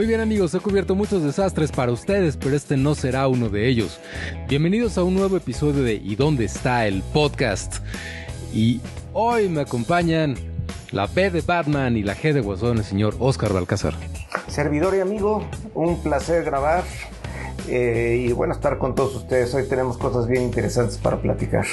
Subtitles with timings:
[0.00, 3.68] Muy bien amigos, he cubierto muchos desastres para ustedes, pero este no será uno de
[3.68, 4.00] ellos.
[4.48, 7.84] Bienvenidos a un nuevo episodio de ¿Y dónde está el podcast?
[8.50, 8.80] Y
[9.12, 10.36] hoy me acompañan
[10.90, 13.92] la P de Batman y la G de Guasón, el señor Oscar Balcázar.
[14.48, 15.44] Servidor y amigo,
[15.74, 16.82] un placer grabar
[17.68, 19.52] eh, y bueno, estar con todos ustedes.
[19.54, 21.66] Hoy tenemos cosas bien interesantes para platicar.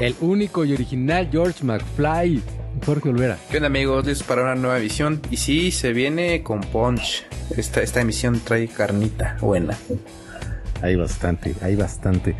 [0.00, 2.42] El único y original George McFly
[2.84, 3.38] Jorge Olvera.
[3.50, 4.06] ¿Qué onda amigos?
[4.06, 5.20] Listos para una nueva emisión.
[5.30, 7.24] Y sí, se viene con Punch.
[7.56, 9.76] Esta, esta emisión trae carnita buena.
[10.82, 12.36] Hay bastante, hay bastante.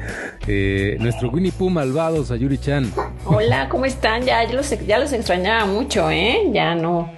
[0.46, 2.92] Eh, nuestro Winnie Pooh malvado, Sayuri Chan.
[3.24, 4.22] Hola, ¿cómo están?
[4.22, 6.50] Ya, ya, los, ya los extrañaba mucho, ¿eh?
[6.52, 7.10] Ya no.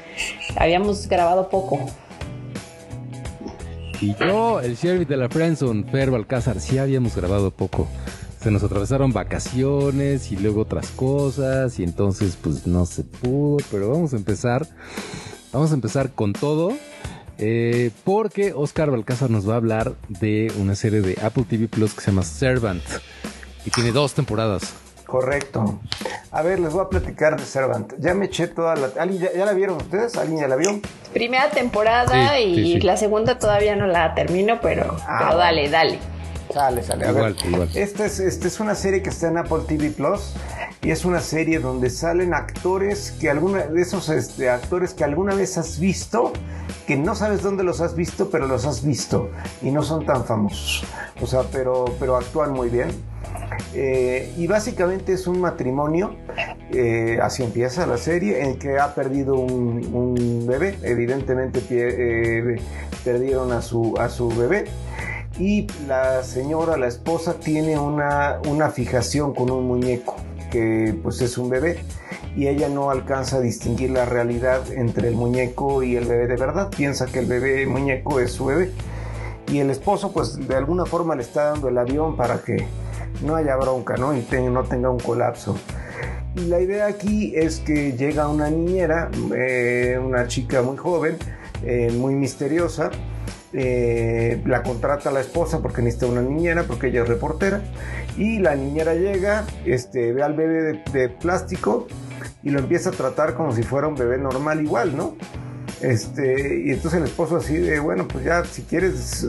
[0.56, 1.91] Habíamos grabado poco.
[4.00, 7.89] Y yo, el sheriff de la Friendzone, Fer Balcázar, sí habíamos grabado poco
[8.49, 13.91] se nos atravesaron vacaciones y luego otras cosas y entonces pues no se pudo, pero
[13.91, 14.67] vamos a empezar,
[15.53, 16.73] vamos a empezar con todo.
[17.37, 21.93] Eh, porque Oscar Balcázar nos va a hablar de una serie de Apple TV Plus
[21.93, 22.83] que se llama Servant
[23.67, 24.73] y tiene dos temporadas.
[25.05, 25.81] Correcto.
[26.31, 27.93] A ver, les voy a platicar de Servant.
[27.99, 28.89] Ya me eché toda la...
[28.95, 30.17] ya, la vieron ustedes?
[30.17, 30.81] ¿Alguien ya la vio?
[31.12, 35.99] Primera temporada y la segunda todavía no la termino, pero, ah, pero dale, dale.
[36.53, 37.07] Sale, sale.
[37.07, 40.33] A igual, ver, Esta es, este es una serie que está en Apple TV Plus
[40.83, 45.35] y es una serie donde salen actores que alguna de esos este, actores que alguna
[45.35, 46.33] vez has visto,
[46.87, 50.25] que no sabes dónde los has visto, pero los has visto y no son tan
[50.25, 50.85] famosos.
[51.21, 52.89] O sea, pero, pero actúan muy bien.
[53.75, 56.17] Eh, y básicamente es un matrimonio,
[56.72, 62.56] eh, así empieza la serie, en que ha perdido un, bebé, evidentemente eh,
[63.05, 64.65] perdieron a su, a su bebé
[65.38, 70.16] y la señora, la esposa, tiene una, una fijación con un muñeco
[70.50, 71.78] que pues es un bebé
[72.37, 76.37] y ella no alcanza a distinguir la realidad entre el muñeco y el bebé de
[76.37, 78.72] verdad, piensa que el bebé muñeco es su bebé
[79.50, 82.66] y el esposo pues de alguna forma le está dando el avión para que
[83.25, 84.15] no haya bronca ¿no?
[84.15, 85.56] y no tenga un colapso.
[86.37, 91.16] Y la idea aquí es que llega una niñera, eh, una chica muy joven,
[91.65, 92.91] eh, muy misteriosa,
[93.53, 97.62] eh, la contrata la esposa porque necesita una niñera, porque ella es reportera,
[98.16, 101.86] y la niñera llega, este, ve al bebé de, plástico
[102.42, 105.16] y lo empieza a tratar como si fuera un bebé normal igual, ¿no?
[105.81, 109.26] Este, y entonces el esposo así de, bueno, pues ya si quieres,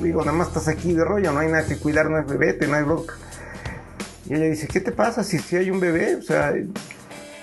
[0.00, 2.56] digo, nada más estás aquí de rollo, no hay nada que cuidar, no hay bebé,
[2.66, 3.14] no hay bronca.
[4.28, 6.16] Y ella dice, ¿qué te pasa si, si hay un bebé?
[6.16, 6.54] O sea,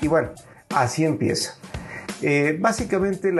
[0.02, 0.30] y bueno,
[0.70, 1.56] así empieza.
[2.22, 3.34] Eh, básicamente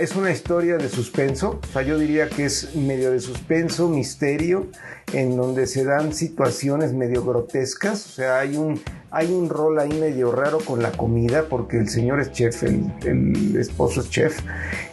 [0.00, 4.66] es una historia de suspenso, o sea, yo diría que es medio de suspenso, misterio,
[5.14, 9.98] en donde se dan situaciones medio grotescas, o sea, hay un, hay un rol ahí
[9.98, 14.40] medio raro con la comida, porque el señor es chef, el, esposo es chef,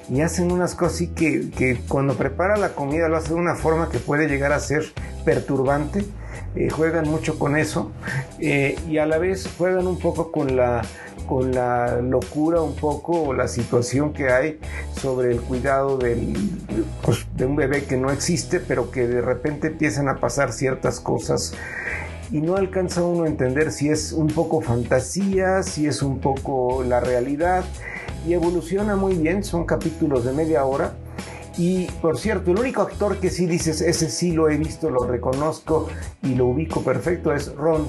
[0.09, 3.89] y hacen unas cosas así que, cuando prepara la comida lo hace de una forma
[3.89, 4.85] que puede llegar a ser
[5.25, 6.05] perturbante.
[6.55, 7.91] Eh, juegan mucho con eso
[8.39, 10.83] eh, y a la vez juegan un poco con la
[11.25, 14.59] con la locura un poco o la situación que hay
[14.99, 15.99] sobre el cuidado
[17.03, 20.99] pues, de un bebé que no existe, pero que de repente empiezan a pasar ciertas
[20.99, 21.53] cosas
[22.31, 26.83] y no alcanza uno a entender si es un poco fantasía, si es un poco
[26.83, 27.63] la realidad
[28.27, 30.93] y evoluciona muy bien, son capítulos de media hora.
[31.57, 35.05] Y por cierto, el único actor que sí dices, ese sí lo he visto, lo
[35.05, 35.87] reconozco
[36.21, 37.87] y lo ubico perfecto es Ron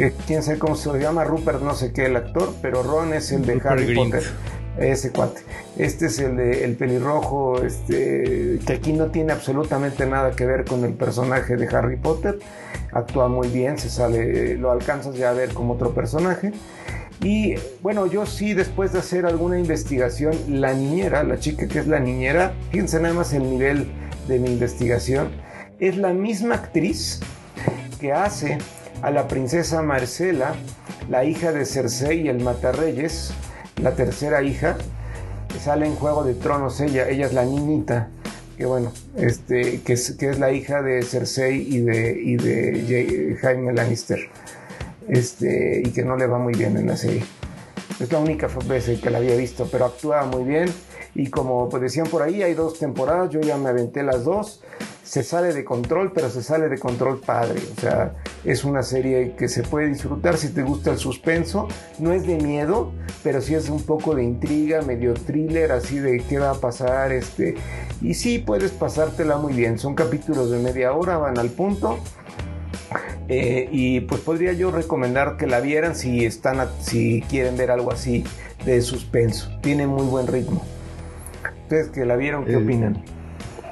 [0.00, 3.32] que quién sabe cómo se llama, Rupert no sé qué el actor, pero Ron es
[3.32, 4.22] el de Harry Potter.
[4.78, 5.42] Ese cuate.
[5.76, 10.64] Este es el de el pelirrojo, este, que aquí no tiene absolutamente nada que ver
[10.64, 12.38] con el personaje de Harry Potter.
[12.92, 16.52] Actúa muy bien, se sale, lo alcanzas ya a ver como otro personaje.
[17.22, 21.86] Y bueno, yo sí, después de hacer alguna investigación, la niñera, la chica que es
[21.86, 23.86] la niñera, fíjense nada más el nivel
[24.28, 25.30] de mi investigación,
[25.78, 27.20] es la misma actriz
[28.00, 28.56] que hace
[29.02, 30.54] a la princesa Marcela,
[31.08, 33.32] la hija de Cersei y el Matarreyes,
[33.82, 34.76] la tercera hija,
[35.62, 38.08] sale en Juego de Tronos ella, ella es la niñita,
[38.56, 43.38] que bueno, este, que es, que es la hija de Cersei y de, y de
[43.40, 44.28] Jaime Lannister,
[45.08, 47.24] este, y que no le va muy bien en la serie.
[48.00, 50.68] Es la única vez que la había visto, pero actúa muy bien.
[51.14, 54.62] Y como pues, decían por ahí, hay dos temporadas, yo ya me aventé las dos.
[55.10, 57.60] Se sale de control, pero se sale de control padre.
[57.76, 58.14] O sea,
[58.44, 61.66] es una serie que se puede disfrutar si te gusta el suspenso.
[61.98, 62.92] No es de miedo,
[63.24, 67.10] pero sí es un poco de intriga, medio thriller, así de qué va a pasar.
[67.10, 67.56] Este,
[68.00, 69.80] y sí puedes pasártela muy bien.
[69.80, 71.98] Son capítulos de media hora, van al punto.
[73.26, 77.90] Eh, y pues podría yo recomendar que la vieran si están si quieren ver algo
[77.90, 78.22] así
[78.64, 79.50] de suspenso.
[79.60, 80.62] Tiene muy buen ritmo.
[81.62, 83.19] Ustedes que la vieron, ¿qué eh, opinan?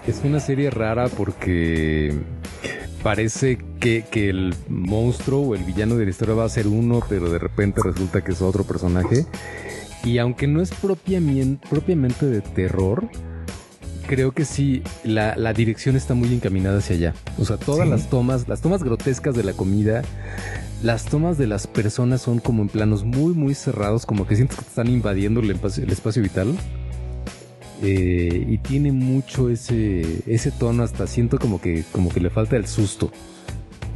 [0.08, 2.14] Es una serie rara porque
[3.02, 7.28] parece que, el monstruo o el villano de la historia va a ser uno, pero
[7.28, 9.26] de repente resulta que es otro personaje.
[10.04, 13.06] Y aunque no es propiamente, propiamente de terror,
[14.06, 17.14] creo que sí, la, dirección está muy encaminada hacia allá.
[17.38, 20.00] O sea, todas las tomas, las tomas grotescas de la comida,
[20.82, 24.56] las tomas de las personas son como en planos muy, muy cerrados, como que sientes
[24.56, 26.56] que están invadiendo el espacio, vital.
[27.82, 32.56] Eh, y tiene mucho ese, ese tono, hasta siento como que, como que le falta
[32.56, 33.10] el susto.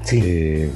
[0.04, 0.20] Sí.
[0.24, 0.70] Eh,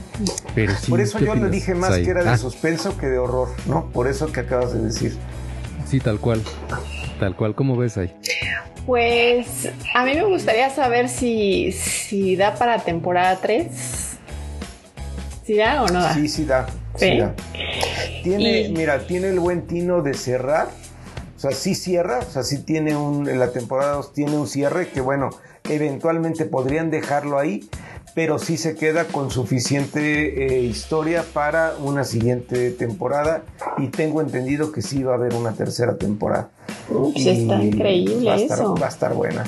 [0.55, 2.39] pero Por eso yo le dije más que era de ah.
[2.39, 3.91] suspenso que de horror, ¿no?
[3.91, 5.17] Por eso que acabas de decir.
[5.89, 6.43] Sí, tal cual.
[7.21, 8.13] Tal cual, ¿cómo ves ahí?
[8.85, 14.17] Pues a mí me gustaría saber si, si da para temporada 3
[15.47, 16.13] ¿Sí da o no da?
[16.15, 16.67] Sí, sí da.
[16.97, 20.69] Tiene, mira, tiene el buen tino de cerrar.
[21.37, 24.47] O sea, sí cierra, o sea, sí tiene un, en la temporada 2 tiene un
[24.47, 25.31] cierre que bueno,
[25.69, 27.69] eventualmente podrían dejarlo ahí,
[28.15, 33.43] pero sí se queda con suficiente eh, historia para una siguiente temporada
[33.77, 36.49] y tengo entendido que sí va a haber una tercera temporada.
[36.89, 38.75] Uy, está increíble eso.
[38.75, 39.45] Va a estar buena.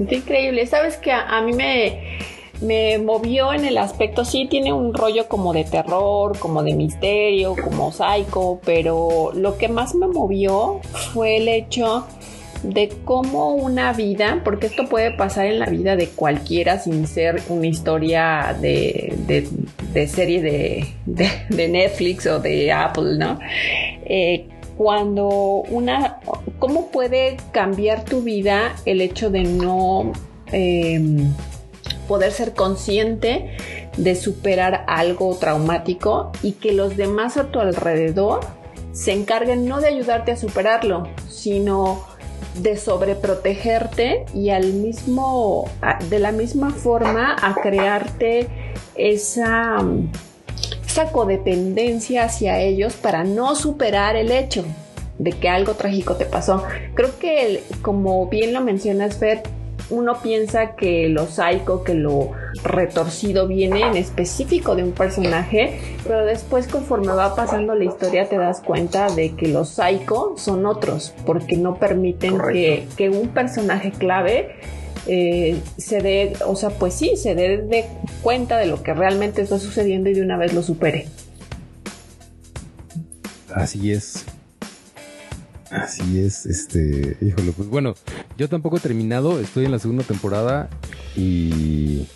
[0.00, 0.66] Está increíble.
[0.66, 2.18] Sabes que a mí me
[2.60, 7.54] me movió en el aspecto, sí tiene un rollo como de terror, como de misterio,
[7.62, 10.80] como psycho, pero lo que más me movió
[11.12, 12.06] fue el hecho
[12.62, 17.42] de cómo una vida, porque esto puede pasar en la vida de cualquiera sin ser
[17.48, 19.46] una historia de,
[20.08, 20.42] serie
[21.06, 23.38] de, Netflix o de Apple, ¿no?
[24.04, 25.28] Eh, cuando
[25.70, 26.18] una,
[26.58, 30.12] ¿cómo puede cambiar tu vida el hecho de no...
[30.52, 31.32] Em,
[32.06, 33.56] poder ser consciente
[33.96, 38.40] de superar algo traumático y que los demás a tu alrededor
[38.92, 42.04] se encarguen no de ayudarte a superarlo, sino
[42.60, 45.68] de sobreprotegerte y al mismo,
[46.08, 48.48] de la misma forma a crearte
[48.94, 49.76] esa,
[50.86, 54.64] esa codependencia hacia ellos para no superar el hecho
[55.18, 56.62] de que algo trágico te pasó.
[56.94, 59.42] Creo que, como bien lo mencionas, Fer,
[59.90, 62.32] uno piensa que lo psycho, que lo
[62.64, 68.36] retorcido viene en específico de un personaje, pero después conforme va pasando la historia te
[68.36, 74.56] das cuenta de que los psycho son otros, porque no permiten que, un personaje clave
[75.06, 77.84] eh, se dé, o sea, pues sí, se dé de
[78.22, 81.06] cuenta de lo que realmente está sucediendo y de una vez lo supere.
[83.54, 84.24] Así es.
[85.76, 87.94] Así es, este, híjole, pues bueno,
[88.38, 90.70] yo tampoco he terminado, estoy en la segunda temporada
[91.14, 92.06] y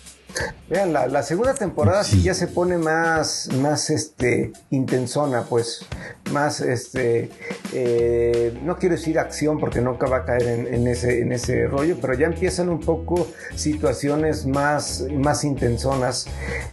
[0.69, 2.23] Vean, la, segunda temporada sí.
[2.23, 5.85] ya se pone más, más este, intensona, pues,
[6.31, 7.29] más, este,
[7.73, 11.97] eh, no quiero decir acción porque nunca va a caer en, ese, en ese rollo,
[11.99, 16.27] pero ya empiezan un poco situaciones más, más intensonas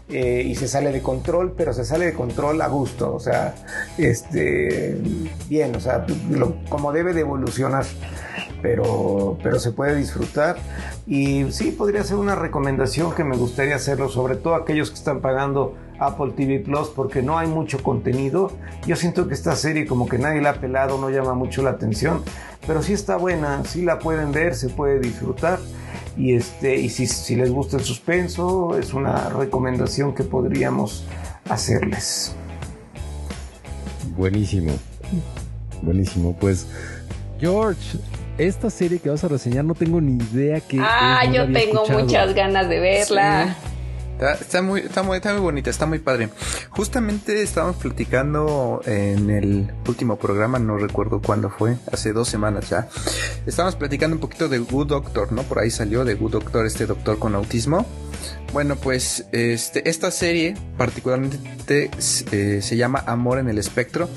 [0.08, 3.54] eh, y se sale de control, pero se sale de control a gusto, o sea,
[3.96, 4.96] este,
[5.48, 6.06] bien, o sea,
[6.68, 7.84] como debe de evolucionar
[8.62, 10.56] pero, pero se puede disfrutar.
[11.06, 15.20] Y sí, podría ser una recomendación que me gustaría hacerlo, sobre todo aquellos que están
[15.20, 18.52] pagando Apple TV Plus, porque no hay mucho contenido.
[18.86, 21.70] Yo siento que esta serie como que nadie la ha pelado, no llama mucho la
[21.70, 22.22] atención,
[22.66, 25.58] pero sí está buena, sí la pueden ver, se puede disfrutar.
[26.16, 31.04] Y, este, y si, si les gusta el suspenso, es una recomendación que podríamos
[31.48, 32.34] hacerles.
[34.16, 34.72] Buenísimo.
[35.82, 36.36] Buenísimo.
[36.40, 36.66] Pues,
[37.38, 37.98] George,
[38.38, 40.78] esta serie que vas a reseñar no tengo ni idea que.
[40.80, 43.56] Ah, yo tengo muchas ganas de verla.
[44.18, 46.28] Está, muy, está, muy, está muy bonita, está muy padre.
[46.70, 52.88] Justamente estábamos platicando en el último programa, no recuerdo cuándo fue, hace dos semanas ya.
[53.46, 55.44] Estábamos platicando un poquito de Good Doctor, ¿no?
[55.44, 57.86] Por ahí salió de Good Doctor, este doctor con autismo.
[58.52, 61.90] Bueno, pues este, esta serie particularmente
[62.32, 64.08] eh, se llama Amor en el Espectro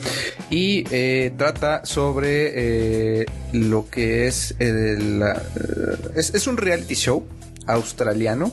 [0.50, 7.24] y eh, trata sobre eh, lo que es, es, es un reality show
[7.68, 8.52] australiano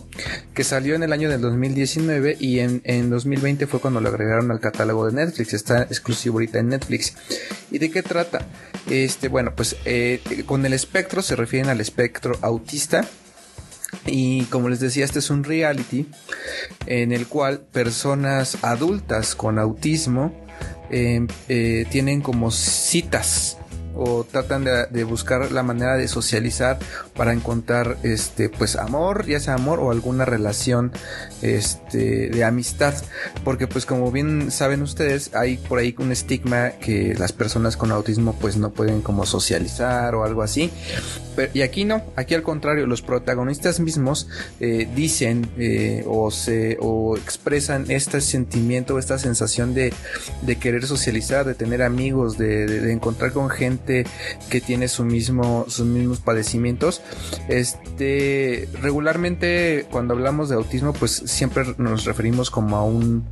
[0.55, 4.50] que salió en el año del 2019 y en, en 2020 fue cuando lo agregaron
[4.50, 5.55] al catálogo de Netflix.
[5.55, 7.15] Está exclusivo ahorita en Netflix.
[7.71, 8.47] ¿Y de qué trata?
[8.88, 13.07] Este, bueno, pues eh, con el espectro se refieren al espectro autista.
[14.07, 16.07] Y como les decía, este es un reality
[16.87, 20.33] en el cual personas adultas con autismo
[20.91, 23.59] em, eh, tienen como citas
[23.99, 26.78] o tratan de, buscar la manera de socializar
[27.17, 30.93] para encontrar este pues amor ya sea amor o alguna relación
[31.43, 32.95] este de amistad.
[33.45, 37.90] Porque pues como bien saben ustedes hay por ahí un estigma que las personas con
[37.90, 40.71] autismo pues no pueden como socializar o algo así.
[41.55, 44.28] Y aquí no aquí al contrario los protagonistas mismos
[44.61, 49.93] eh, dicen eh, o se o expresan este sentimiento esta sensación de,
[50.43, 53.88] de querer socializar de tener amigos de encontrar con gente
[54.50, 57.02] que tiene sus mismos padecimientos.
[57.49, 63.25] Este, regularmente cuando hablamos de autismo, pues siempre nos referimos como a un,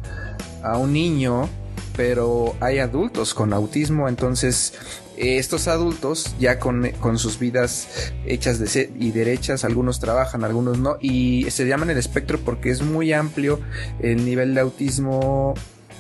[0.63, 1.49] a un niño,
[1.97, 4.75] pero hay adultos con autismo, entonces
[5.17, 10.99] estos adultos ya con, con, sus vidas hechas de y derechas, algunos trabajan, algunos no,
[11.01, 13.61] y se llaman el espectro porque es muy amplio
[14.01, 15.55] el nivel de autismo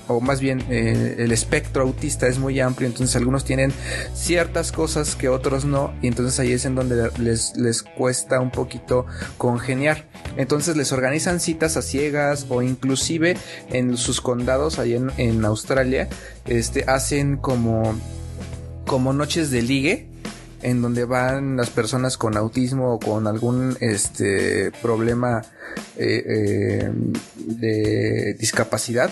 [0.08, 3.72] o más bien eh, el espectro autista es muy amplio, entonces algunos tienen
[4.14, 8.50] ciertas cosas que otros no, y entonces ahí es en donde les, les cuesta un
[8.50, 9.06] poquito
[9.38, 10.06] congeniar.
[10.36, 13.36] Entonces les organizan citas a ciegas o inclusive
[13.70, 16.08] en sus condados en, en Australia,
[16.46, 17.94] este, hacen como,
[18.86, 20.08] como noches de ligue
[20.62, 25.42] en donde van las personas con autismo o con algún este problema
[25.96, 26.90] eh, eh,
[27.36, 29.10] de discapacidad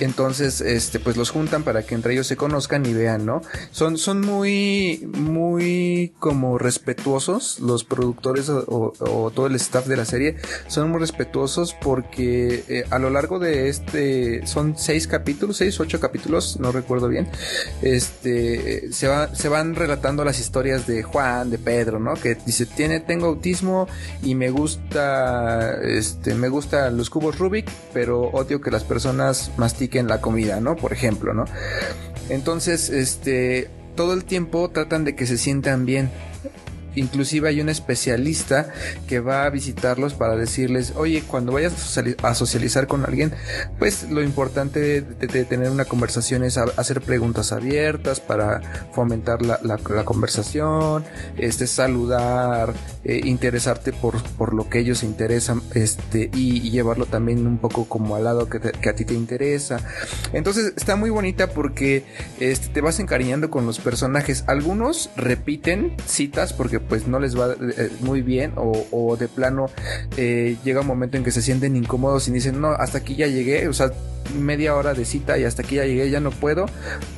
[0.00, 3.42] entonces, este, pues los juntan para que entre ellos se conozcan y vean, ¿no?
[3.70, 8.92] Son, son muy, muy como respetuosos los productores o,
[9.34, 10.36] todo el staff de la serie.
[10.66, 16.00] Son muy respetuosos porque eh, a lo largo de este, son seis capítulos, seis, ocho
[16.00, 17.28] capítulos, no recuerdo bien.
[17.80, 22.14] Este, se va, se van relatando las historias de Juan, de Pedro, ¿no?
[22.14, 23.86] Que dice, tiene, tengo autismo
[24.24, 29.83] y me gusta, este, me gusta los cubos Rubik, pero odio que las personas mastiquen
[29.92, 30.76] en la comida, ¿no?
[30.76, 31.44] Por ejemplo, ¿no?
[32.28, 36.10] Entonces, este, todo el tiempo tratan de que se sientan bien
[36.94, 38.72] inclusive hay un especialista
[39.08, 43.32] que va a visitarlos para decirles, oye, cuando vayas a socializar con alguien,
[43.78, 48.60] pues lo importante de, tener una conversación es hacer preguntas abiertas para
[48.92, 51.04] fomentar la, conversación,
[51.36, 52.74] este, saludar,
[53.04, 58.16] eh, interesarte por, por lo que ellos interesan, este, y, llevarlo también un poco como
[58.16, 59.78] al lado que, a ti te interesa.
[60.32, 62.04] Entonces está muy bonita porque
[62.40, 64.44] este, te vas encariñando con los personajes.
[64.46, 69.66] Algunos repiten citas porque pues no les va eh, muy bien o, de plano
[70.16, 73.26] eh, llega un momento en que se sienten incómodos y dicen, no, hasta aquí ya
[73.26, 73.90] llegué, o sea,
[74.38, 76.66] media hora de cita y hasta aquí ya llegué, ya no puedo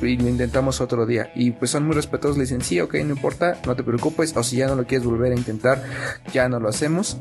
[0.01, 1.31] y lo intentamos otro día.
[1.35, 4.43] Y pues son muy respetuosos, le dicen, sí, ok, no importa, no te preocupes, o
[4.43, 5.83] si ya no lo quieres volver a intentar,
[6.33, 7.17] ya no lo hacemos.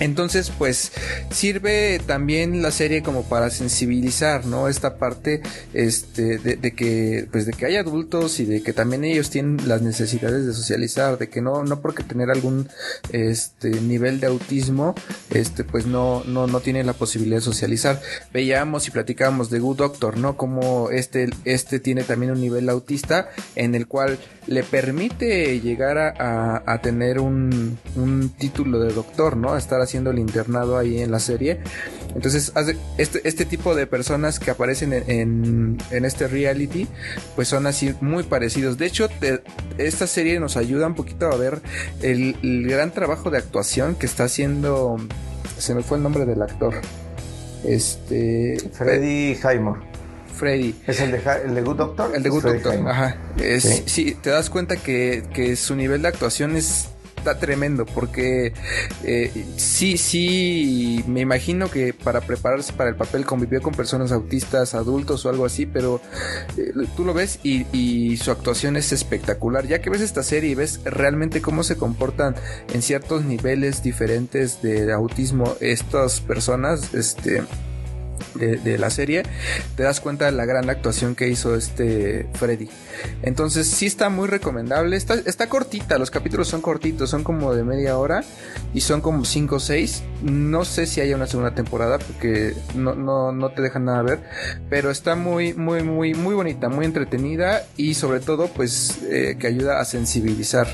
[0.00, 0.92] Entonces, pues
[1.30, 4.68] sirve también la serie como para sensibilizar, ¿no?
[4.68, 9.30] Esta parte, este, de, que, pues de que hay adultos y de que también ellos
[9.30, 12.68] tienen las necesidades de socializar, de que no, no porque tener algún,
[13.10, 14.94] este, nivel de autismo,
[15.30, 18.00] este, pues no, no, no tienen la posibilidad de socializar.
[18.32, 20.36] Veíamos y platicábamos de Good Doctor, ¿no?
[20.36, 26.62] Como este, este tiene también un nivel autista en el cual le permite llegar a,
[26.64, 29.56] a, tener un, un título de doctor, ¿no?
[29.58, 31.60] estar haciendo el internado ahí en la serie.
[32.14, 32.52] Entonces,
[32.98, 36.86] este, este tipo de personas que aparecen en, en, este reality,
[37.34, 38.78] pues son así muy parecidos.
[38.78, 39.08] De hecho,
[39.78, 41.60] esta serie nos ayuda un poquito a ver
[42.02, 42.36] el,
[42.68, 44.96] gran trabajo de actuación que está haciendo.
[45.58, 46.74] Se me fue el nombre del actor.
[47.64, 48.58] Este.
[48.72, 49.80] Freddy Highmore.
[50.34, 50.74] Freddy.
[50.86, 52.14] ¿Es el de, el de Good Doctor?
[52.14, 53.16] El de Good Doctor, ajá.
[53.40, 54.16] Es, ¿Sí?
[54.22, 56.88] te das cuenta que, que su nivel de actuación es
[57.18, 58.52] está tremendo porque
[59.04, 64.74] eh, sí, sí, me imagino que para prepararse para el papel convivió con personas autistas,
[64.74, 66.00] adultos o algo así, pero
[66.56, 69.66] eh, tú lo ves y, y, su actuación es espectacular.
[69.66, 72.34] Ya que ves esta serie y ves realmente cómo se comportan
[72.72, 77.42] en ciertos niveles diferentes de autismo estas personas, este
[78.38, 79.24] de, la serie,
[79.76, 82.68] te das cuenta de la gran actuación que hizo este Freddy.
[83.22, 84.96] Entonces sí está muy recomendable.
[84.96, 88.24] Está, está cortita, los capítulos son cortitos, son como de media hora
[88.74, 90.02] y son como 5 o 6.
[90.22, 94.20] No sé si haya una segunda temporada porque no, no, no te dejan nada ver,
[94.68, 99.46] pero está muy, muy, muy, muy bonita, muy entretenida y sobre todo pues eh, que
[99.46, 100.68] ayuda a sensibilizar,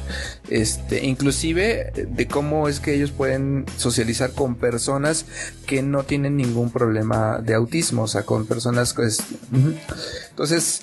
[0.48, 5.26] este, inclusive de cómo es que ellos pueden socializar con personas
[5.66, 9.22] que no tienen ningún problema de autismo, o sea, con personas pues,
[10.30, 10.82] entonces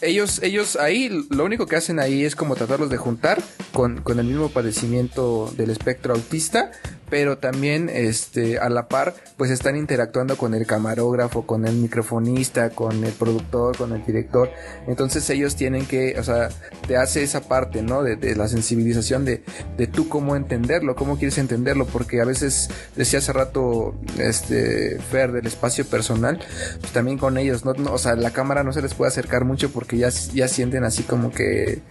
[0.00, 4.18] ellos, ellos ahí, lo único que hacen ahí es como tratarlos de juntar con, con
[4.18, 6.72] el mismo padecimiento del espectro autista,
[7.12, 12.70] pero también este a la par pues están interactuando con el camarógrafo, con el microfonista,
[12.70, 14.50] con el productor, con el director.
[14.86, 16.48] Entonces ellos tienen que, o sea,
[16.86, 18.02] te hace esa parte, ¿no?
[18.02, 19.42] De, la sensibilización de,
[19.76, 25.32] de tú cómo entenderlo, cómo quieres entenderlo, porque a veces decía hace rato este Fer
[25.32, 26.40] del espacio personal,
[26.80, 27.72] pues también con ellos, ¿no?
[27.92, 31.02] o sea, la cámara no se les puede acercar mucho porque ya, ya sienten así
[31.02, 31.82] como que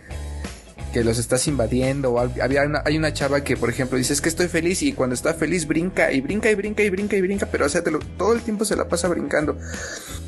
[0.91, 2.11] que los estás invadiendo.
[2.11, 4.93] O había una, hay una chava que, por ejemplo, dice es que estoy feliz y
[4.93, 7.83] cuando está feliz brinca y brinca y brinca y brinca y brinca, pero o sea,
[8.17, 9.57] todo el tiempo se la pasa brincando.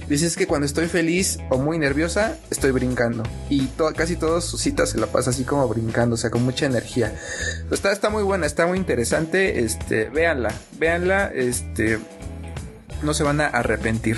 [0.07, 3.23] Dices que cuando estoy feliz o muy nerviosa, estoy brincando.
[3.49, 6.65] Y casi todas sus citas se la pasa así como brincando, o sea, con mucha
[6.65, 7.15] energía.
[7.71, 9.59] Está, está muy buena, está muy interesante.
[9.63, 11.99] Este, véanla, véanla, este,
[13.01, 14.17] no se van a arrepentir.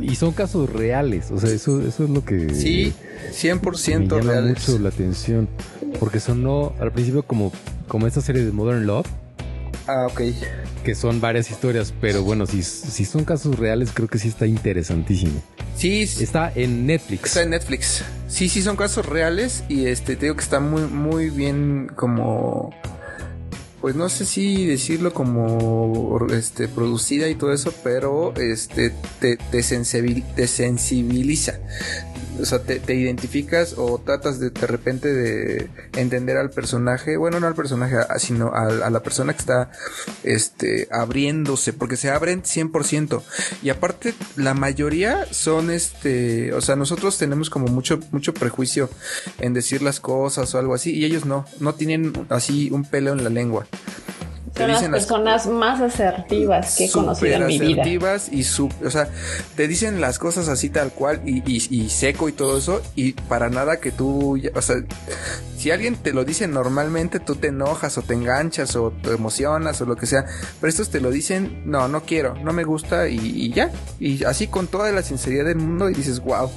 [0.00, 2.54] y son casos reales, o sea, eso, eso es lo que...
[2.54, 2.94] Sí,
[3.30, 5.48] 100% me llama mucho la atención,
[6.00, 7.52] porque sonó al principio como,
[7.88, 9.06] como esta serie de Modern Love.
[9.86, 10.20] Ah, ok.
[10.84, 14.46] Que son varias historias, pero bueno, si, si son casos reales, creo que sí está
[14.46, 15.42] interesantísimo.
[15.76, 16.02] Sí.
[16.02, 17.24] Está en Netflix.
[17.24, 18.04] Está en Netflix.
[18.28, 22.70] Sí, sí, son casos reales y este, te digo que está muy, muy bien como
[23.82, 29.62] pues no sé si decirlo como este producida y todo eso, pero este te, te,
[29.64, 31.58] sensibiliza
[32.40, 37.46] o sea, te, identificas o tratas de de repente de entender al personaje, bueno, no
[37.46, 39.70] al personaje, sino a, la persona que está
[40.22, 43.22] este, abriéndose, porque se abren 100%.
[43.62, 48.90] Y aparte, la mayoría son, este, o sea, nosotros tenemos como mucho, mucho prejuicio
[49.38, 53.12] en decir las cosas o algo así, y ellos no, no tienen así un pelo
[53.12, 53.66] en la lengua.
[54.54, 57.82] Son las personas más asertivas que he conocido en mi vida.
[57.82, 58.44] asertivas y
[58.84, 59.08] o sea,
[59.56, 63.48] te dicen las cosas así tal cual y, y, seco y todo eso y para
[63.48, 64.76] nada que tú, o sea,
[65.56, 69.80] si alguien te lo dice normalmente tú te enojas o te enganchas o te emocionas
[69.80, 70.26] o lo que sea,
[70.60, 74.24] pero estos te lo dicen, no, no quiero, no me gusta y, y ya, y
[74.24, 76.50] así con toda la sinceridad del mundo y dices, wow.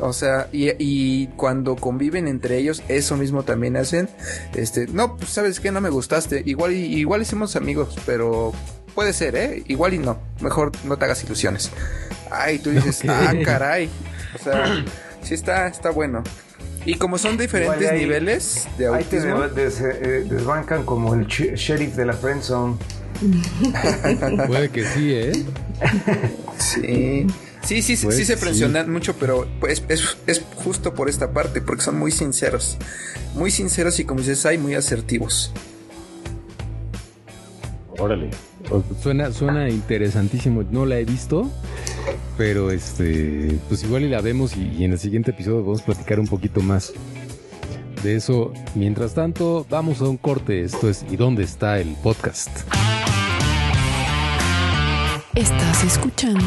[0.00, 4.08] O sea, y, cuando conviven entre ellos, eso mismo también hacen.
[4.54, 6.42] Este, no, pues sabes que no me gustaste.
[6.44, 8.52] Igual, igual hicimos amigos, pero
[8.94, 9.62] puede ser, ¿eh?
[9.66, 10.18] Igual y no.
[10.40, 11.70] Mejor no te hagas ilusiones.
[12.30, 13.88] Ay, tú dices, ah, caray.
[14.34, 14.84] O sea,
[15.22, 16.22] sí está, está bueno.
[16.86, 19.42] Y como son diferentes niveles de autismo.
[19.42, 22.76] Ahí te eh, desbancan como el sheriff de la friendzone.
[24.46, 25.32] Puede que sí, ¿eh?
[26.58, 27.26] sí.
[27.64, 31.82] Sí, sí, sí pues se presionan mucho, pero pues, es, justo por esta parte, porque
[31.82, 32.76] son muy sinceros.
[33.34, 35.52] Muy sinceros y como dices, hay muy asertivos.
[37.98, 38.30] Órale.
[39.02, 40.62] Suena, suena interesantísimo.
[40.70, 41.50] No la he visto,
[42.36, 45.86] pero este, pues igual y la vemos y, y en el siguiente episodio vamos a
[45.86, 46.92] platicar un poquito más
[48.02, 48.52] de eso.
[48.74, 50.62] Mientras tanto, vamos a un corte.
[50.62, 52.50] Esto es ¿Y dónde está el podcast?
[55.36, 56.44] Estás escuchando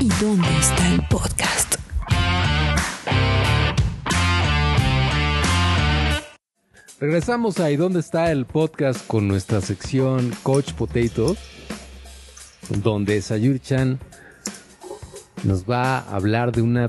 [0.00, 1.74] ¿Y dónde está el podcast?
[7.00, 9.04] Regresamos a ¿Y dónde está el podcast?
[9.08, 11.34] con nuestra sección Coach Potato,
[12.68, 13.98] donde Sayuri-chan
[15.42, 16.86] nos va a hablar de una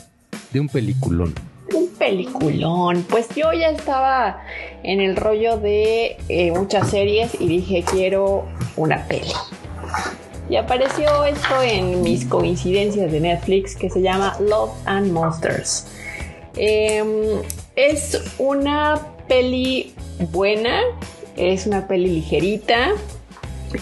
[0.54, 1.34] de un peliculón.
[1.74, 3.04] Un peliculón.
[3.10, 4.44] Pues yo ya estaba
[4.84, 9.32] en el rollo de eh, muchas series y dije quiero una peli.
[10.50, 15.86] Y apareció esto en mis coincidencias de Netflix que se llama Love and Monsters.
[16.56, 17.42] Em,
[17.76, 19.94] es una peli
[20.32, 20.82] buena,
[21.36, 22.90] es una peli ligerita.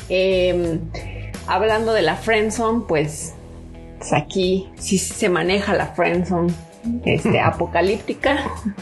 [0.10, 0.82] Em,
[1.48, 3.34] hablando de la friendzone, pues,
[3.98, 6.54] pues, aquí sí se maneja la friendzone
[7.06, 8.38] este, apocalíptica.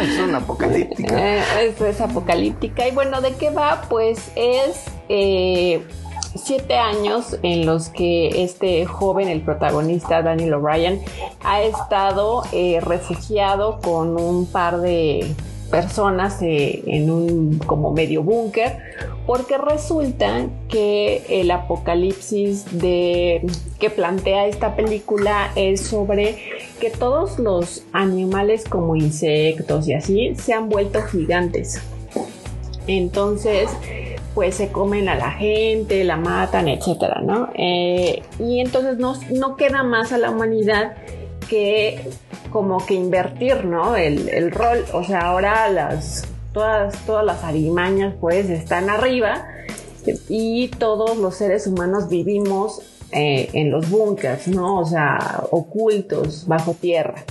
[0.00, 1.38] es apocalíptica.
[1.38, 2.88] Eh, es apocalíptica.
[2.88, 3.82] Y bueno, ¿de qué va?
[3.88, 5.82] Pues es eh,
[6.34, 11.02] siete años en los que este joven, el protagonista Daniel O'Brien,
[11.42, 15.34] ha estado eh, refugiado con un par de
[15.70, 18.78] personas eh, en un como medio búnker,
[19.26, 23.46] porque resulta que el apocalipsis de
[23.78, 26.38] que plantea esta película es sobre
[26.80, 31.80] que todos los animales como insectos y así se han vuelto gigantes.
[32.86, 33.68] Entonces,
[34.34, 37.50] pues se comen a la gente, la matan, etcétera, ¿no?
[37.54, 40.94] Eh, y entonces no, no queda más a la humanidad
[41.48, 42.08] que
[42.50, 43.96] como que invertir, ¿no?
[43.96, 49.46] El, rol, o sea, ahora las, todas, todas las arimañas pues están arriba
[50.28, 52.80] y todos los seres humanos vivimos
[53.12, 54.80] eh, en los búnkers, ¿no?
[54.80, 57.24] O sea, ocultos, bajo tierra.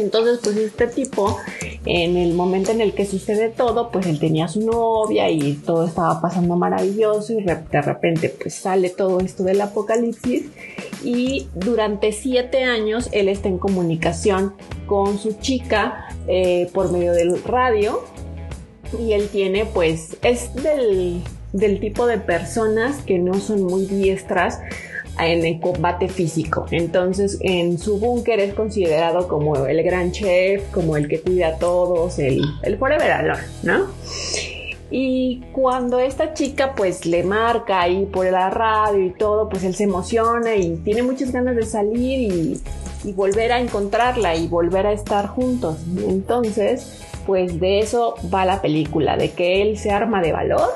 [0.00, 1.38] Entonces, pues este tipo,
[1.84, 5.86] en el momento en el que sucede todo, pues él tenía su novia y todo
[5.86, 10.46] estaba pasando maravilloso y de repente pues sale todo esto del apocalipsis.
[11.02, 14.54] Y durante siete años él está en comunicación
[14.86, 18.02] con su chica eh, por medio del radio.
[18.98, 24.58] Y él tiene pues es del, del tipo de personas que no son muy diestras
[25.18, 26.66] en el combate físico.
[26.70, 31.58] Entonces, en su búnker es considerado como el gran chef, como el que cuida a
[31.58, 33.86] todos, el, el forever alone, ¿no?
[34.90, 39.74] Y cuando esta chica pues le marca ahí por la radio y todo, pues él
[39.74, 42.60] se emociona y tiene muchas ganas de salir y,
[43.04, 45.76] y volver a encontrarla y volver a estar juntos.
[46.08, 50.68] Entonces, pues de eso va la película, de que él se arma de valor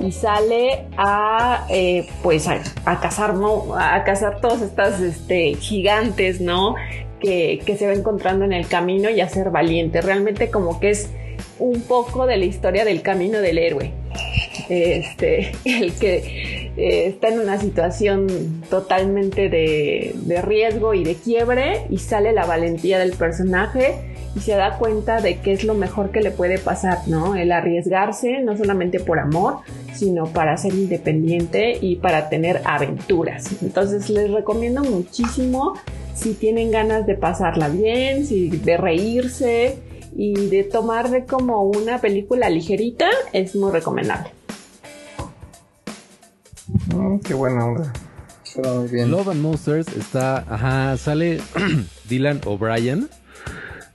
[0.00, 2.60] y sale a eh, pues a,
[3.00, 3.76] cazar ¿no?
[3.76, 6.74] a cazar todos estas este, gigantes no
[7.20, 10.00] que, se va encontrando en el camino y a ser valiente.
[10.00, 11.08] Realmente como que es
[11.60, 13.92] un poco de la historia del camino del héroe.
[14.68, 18.26] Este el que eh, está en una situación
[18.68, 24.78] totalmente de riesgo y de quiebre y sale la valentía del personaje y se da
[24.78, 27.34] cuenta de qué es lo mejor que le puede pasar, ¿no?
[27.34, 29.58] El arriesgarse, no solamente por amor,
[29.94, 33.62] sino para ser independiente y para tener aventuras.
[33.62, 35.74] Entonces les recomiendo muchísimo
[36.14, 39.78] si tienen ganas de pasarla bien, si de reírse
[40.14, 44.30] y de tomar de como una película ligerita, es muy recomendable.
[46.94, 47.92] Mm, qué buena onda.
[48.56, 49.10] Muy bien.
[49.10, 51.40] Love and Monsters está, ajá, sale
[52.08, 53.08] Dylan O'Brien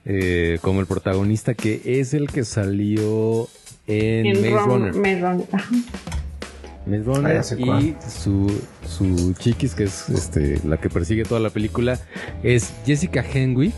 [0.08, 3.48] eh, como el protagonista que es el que salió
[3.88, 4.94] en, Maze Runner.
[4.94, 5.46] Maze Runner.
[6.86, 11.50] Maze Runner ah, y su, su chiquis, que es este, la que persigue toda la
[11.50, 11.98] película,
[12.44, 13.74] es Jessica Henwick,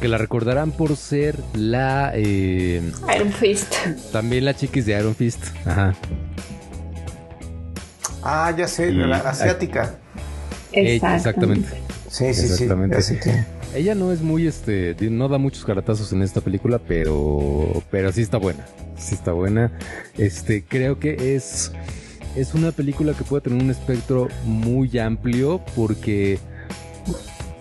[0.00, 2.10] que la recordarán por ser la...
[2.16, 2.82] Eh,
[3.14, 3.76] Iron Fist.
[4.10, 5.46] También la chiquis de Iron Fist.
[5.64, 5.94] Ajá.
[8.24, 9.98] Ah, ya sé, la asiática.
[10.72, 11.68] Exactamente.
[12.08, 13.02] Sí, sí, Exactamente.
[13.02, 13.16] sí.
[13.74, 18.22] Ella no es muy, este, no da muchos caratazos en esta película, pero, pero sí
[18.22, 18.64] está buena.
[18.96, 19.72] Sí está buena.
[20.16, 21.72] Este, creo que es,
[22.36, 26.38] es una película que puede tener un espectro muy amplio porque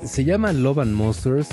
[0.05, 1.47] se llama Love and Monsters,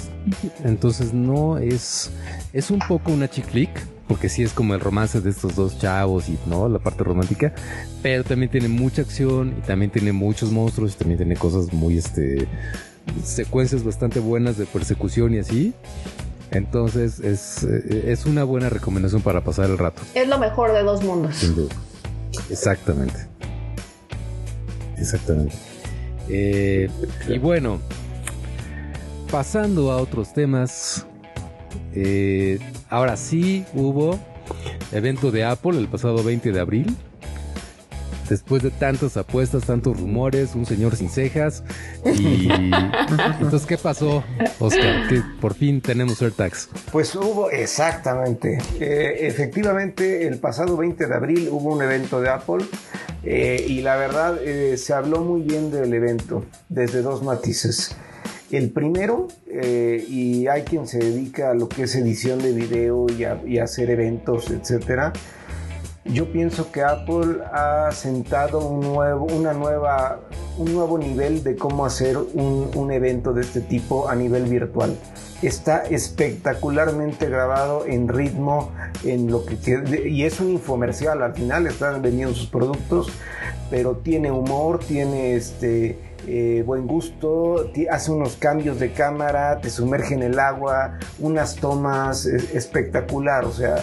[0.64, 2.10] entonces no es,
[2.52, 3.70] es un poco una chick flick,
[4.08, 7.54] porque sí es como el romance de estos dos chavos y no la parte romántica,
[8.02, 11.96] pero también tiene mucha acción y también tiene muchos monstruos y también tiene cosas muy
[11.96, 12.48] este
[13.24, 15.74] secuencias bastante buenas de persecución y así.
[16.50, 20.02] Entonces es, eh, es una buena recomendación para pasar el rato.
[20.14, 21.44] Es lo mejor de dos mundos.
[22.50, 23.26] Exactamente.
[24.98, 25.54] Exactamente.
[26.28, 26.90] Eh,
[27.28, 27.80] y bueno,
[29.30, 31.06] pasando a otros temas.
[31.92, 34.18] Eh, ahora sí hubo
[34.92, 36.96] evento de Apple el pasado 20 de abril
[38.30, 41.62] después de tantas apuestas, tantos rumores, un señor sin cejas.
[42.06, 42.48] Y
[43.40, 44.24] entonces, ¿qué pasó,
[44.58, 45.08] Oscar?
[45.08, 46.70] Que por fin tenemos AirTags.
[46.92, 48.58] Pues hubo, exactamente.
[48.78, 52.64] Eh, efectivamente, el pasado 20 de abril hubo un evento de Apple.
[53.24, 57.96] Eh, y la verdad, eh, se habló muy bien del evento, desde dos matices.
[58.50, 63.22] El primero, y hay quien se dedica a lo que es edición de video y
[63.22, 65.12] a, y hacer eventos, etcétera
[66.12, 70.20] yo pienso que Apple ha sentado un nuevo, una nueva,
[70.58, 74.96] un nuevo nivel de cómo hacer un, evento de este tipo a nivel virtual.
[75.42, 78.72] Está espectacularmente grabado en ritmo,
[79.04, 79.56] en lo que
[80.08, 81.22] y es un infomercial.
[81.22, 83.10] Al final están vendiendo sus productos,
[83.70, 90.14] pero tiene humor, tiene este eh, buen gusto, hace unos cambios de cámara, te sumerge
[90.14, 93.76] en el agua, unas tomas espectacular, o sea,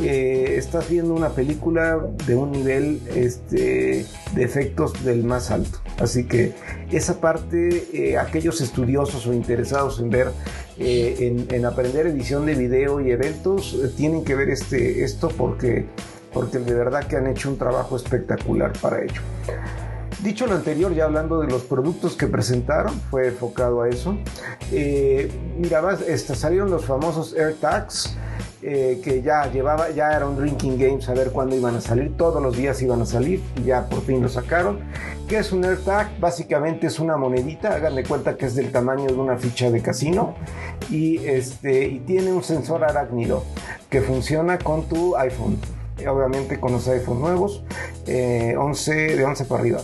[0.00, 5.78] estás viendo una película de un nivel este, de efectos del más alto.
[5.98, 6.52] Así que
[6.90, 10.30] esa parte, eh, aquellos estudiosos o interesados en ver
[10.78, 15.86] eh, en, aprender edición de video y eventos, eh, tienen que ver este, esto porque,
[16.32, 19.22] porque de verdad que han hecho un trabajo espectacular para ello.
[20.22, 24.18] Dicho lo anterior, ya hablando de los productos que presentaron, fue enfocado a eso.
[24.70, 28.16] Mira, este, salieron los famosos AirTags,
[28.62, 32.42] eh, que ya llevaba, ya era un drinking game saber cuándo iban a salir, todos
[32.42, 34.80] los días iban a salir y ya por fin lo sacaron.
[35.28, 36.18] ¿Qué es un AirTag?
[36.20, 40.34] Básicamente es una monedita, háganle cuenta que es del tamaño de una ficha de casino
[40.90, 43.44] y, este, y tiene un sensor arácnido
[43.90, 45.58] que funciona con tu iPhone,
[46.08, 47.64] obviamente con los iPhones nuevos,
[48.06, 49.80] 11, eh, de 11 para arriba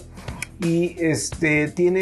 [0.63, 2.01] y este tiene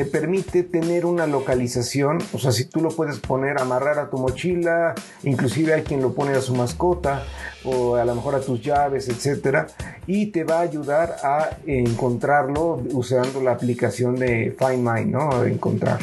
[0.00, 4.18] eh, permite tener una localización o sea si tú lo puedes poner amarrar a tu
[4.18, 7.24] mochila inclusive hay quien lo pone a su mascota
[7.64, 9.66] o a lo mejor a tus llaves etcétera
[10.06, 15.98] y te va a ayudar a encontrarlo usando la aplicación de Find My no encontrar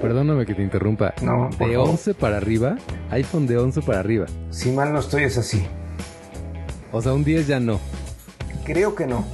[0.00, 1.14] Perdóname que te interrumpa.
[1.22, 2.76] No, de 11 para arriba,
[3.10, 4.26] iPhone de 11 para arriba.
[4.50, 5.66] Si mal no estoy es así.
[6.92, 7.80] O sea, un 10 ya no.
[8.64, 9.24] Creo que no.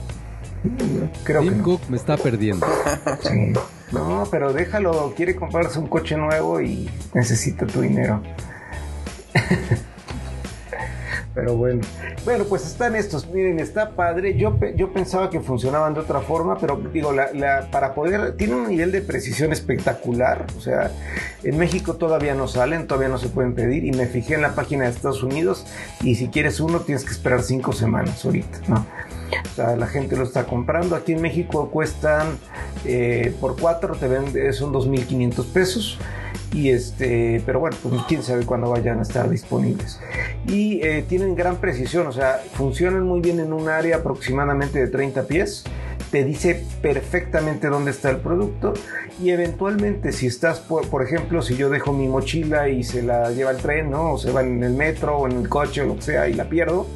[1.25, 2.67] Creo Tim Cook me está perdiendo.
[3.23, 3.53] Sí.
[3.93, 8.23] No, pero déjalo, quiere comprarse un coche nuevo y necesita tu dinero.
[11.35, 11.81] Pero bueno,
[12.27, 13.27] bueno, pues están estos.
[13.29, 14.37] Miren, está padre.
[14.37, 18.37] Yo, yo pensaba que funcionaban de otra forma, pero digo, la, para poder.
[18.37, 20.47] Tiene un nivel de precisión espectacular.
[20.59, 20.91] O sea,
[21.43, 23.85] en México todavía no salen, todavía no se pueden pedir.
[23.85, 25.67] Y me fijé en la página de Estados Unidos.
[26.03, 28.87] Y si quieres uno, tienes que esperar cinco semanas ahorita, ¿no?
[29.53, 30.97] O sea, la gente lo está comprando.
[30.97, 32.39] Aquí en México cuestan
[32.85, 35.99] eh, por cuatro, te venden, son 2.500 pesos.
[36.53, 40.01] Y este, pero bueno, pues quién sabe cuándo vayan a estar disponibles.
[40.47, 44.89] Y eh, tienen gran precisión, o sea, funcionan muy bien en un área aproximadamente de
[44.89, 45.65] 30 pies
[46.13, 48.75] te dice perfectamente dónde está el producto
[49.21, 53.51] y eventualmente si estás, por, ejemplo, si yo dejo mi mochila y se la lleva
[53.51, 54.13] el tren, ¿no?
[54.13, 56.35] O se va en el metro o en el coche o lo que sea y
[56.35, 56.87] la pierdo,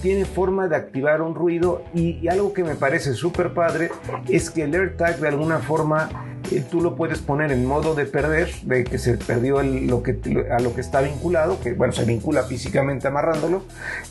[0.00, 3.90] tiene forma de activar un ruido y, algo que me parece súper padre
[4.30, 6.08] es que el AirTag de alguna forma
[6.50, 10.18] eh, tú lo puedes poner en modo de perder, de que se perdió lo que,
[10.50, 13.62] a lo que está vinculado, que bueno, se vincula físicamente amarrándolo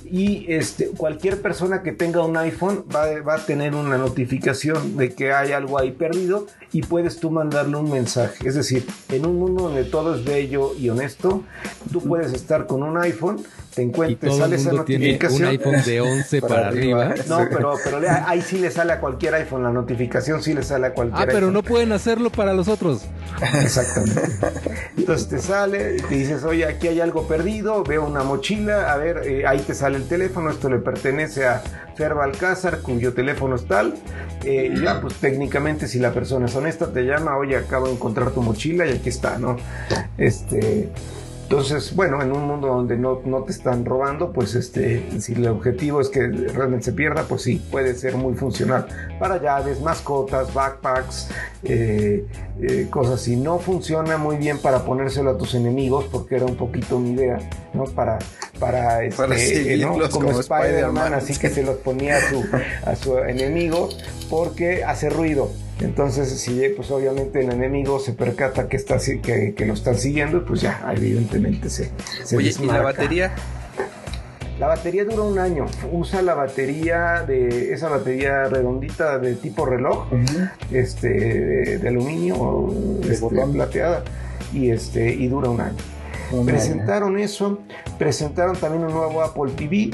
[0.05, 5.13] y este, cualquier persona que tenga un iPhone va, va a tener una notificación de
[5.13, 8.47] que hay algo ahí perdido y puedes tú mandarle un mensaje.
[8.47, 11.43] Es decir, en un mundo donde todo es bello y honesto,
[11.91, 15.41] tú puedes estar con un iPhone te encuentres, sale esa notificación.
[15.41, 17.13] un iPhone de 11 para, arriba.
[17.27, 20.87] No, pero, pero ahí sí le sale a cualquier iPhone, la notificación sí le sale
[20.87, 23.05] a cualquier Ah, pero no pueden hacerlo para los otros.
[23.61, 24.21] Exactamente.
[24.97, 29.21] Entonces te sale, te dices, oye, aquí hay algo perdido, veo una mochila, a ver,
[29.25, 31.61] eh, ahí te sale el teléfono, esto le pertenece a
[31.95, 33.95] Fer Balcázar, cuyo teléfono es tal.
[34.43, 37.93] Eh, y ya, pues técnicamente, si la persona es honesta, te llama, oye, acabo de
[37.93, 39.57] encontrar tu mochila y aquí está, ¿no?
[40.17, 40.89] Este.
[41.53, 46.01] Entonces, bueno, en un mundo donde no, te están robando, pues este, si el objetivo
[46.01, 48.87] es que realmente se pierda, pues sí, puede ser muy funcional
[49.19, 51.29] para llaves, mascotas, backpacks,
[51.63, 52.25] eh,
[52.59, 53.35] eh, cosas así.
[53.35, 57.37] No funciona muy bien para ponérselo a tus enemigos, porque era un poquito mi idea,
[57.75, 57.83] ¿no?
[57.83, 58.17] Para,
[58.59, 60.09] para, este, ¿no?
[60.09, 62.43] como, Spider-Man, así que se los ponía a su,
[62.83, 63.89] a su enemigo,
[64.27, 65.51] porque hace ruido.
[65.79, 70.45] Entonces, si pues obviamente el enemigo se percata que, está, que, que lo están siguiendo,
[70.45, 71.91] pues ya, evidentemente se,
[72.23, 73.33] se Oye, ¿y la batería?
[74.59, 75.65] La batería dura un año.
[75.91, 80.07] Usa la batería de esa batería redondita de tipo reloj,
[80.71, 81.09] este,
[81.79, 84.03] de, aluminio o este, plateada,
[84.53, 85.77] y este y dura un año.
[86.45, 87.59] presentaron eso,
[87.97, 89.89] presentaron también un nuevo Apple TV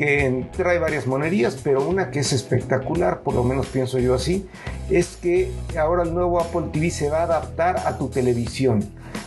[0.00, 4.48] que trae varias monerías, pero una que es espectacular, por lo menos pienso yo así,
[4.88, 8.82] es que ahora el nuevo Apple TV se va a adaptar a tu televisión.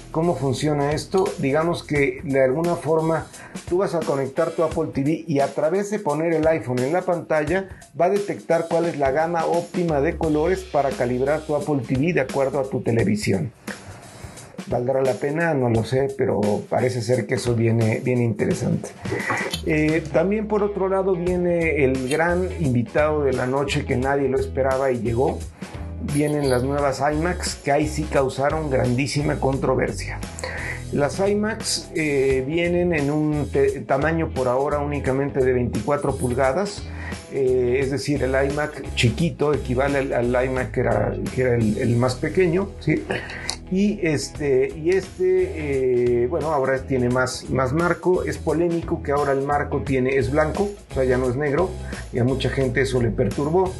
[0.10, 1.26] ¿Cómo funciona esto?
[1.38, 3.28] Digamos que de alguna forma
[3.70, 6.92] tú vas a conectar tu Apple TV y a través de poner el iPhone en
[6.92, 11.56] la pantalla va a detectar cuál es la gama óptima de colores para calibrar tu
[11.56, 13.52] Apple TV de acuerdo a tu televisión.
[14.68, 15.54] ¿Valdrá la pena?
[15.54, 18.90] No lo sé, pero parece ser que eso viene, viene interesante.
[19.66, 24.40] Eh, también por otro lado viene el gran invitado de la noche que nadie lo
[24.40, 25.40] esperaba y llegó.
[26.14, 30.20] Vienen las nuevas iMacs que ahí sí causaron grandísima controversia.
[30.94, 33.50] Las iMacs eh, vienen en un
[33.88, 36.84] tamaño por ahora únicamente de 24 pulgadas,
[37.32, 41.96] eh, es decir, el iMac chiquito equivale al, iMac que era, que era el, el,
[41.96, 43.04] más pequeño, ¿sí?
[43.72, 48.24] Y este, y este eh, bueno, ahora tiene más, más marco.
[48.24, 51.70] Es polémico que ahora el marco tiene, es blanco, o sea, ya no es negro.
[52.12, 53.72] Y a mucha gente eso le perturbó.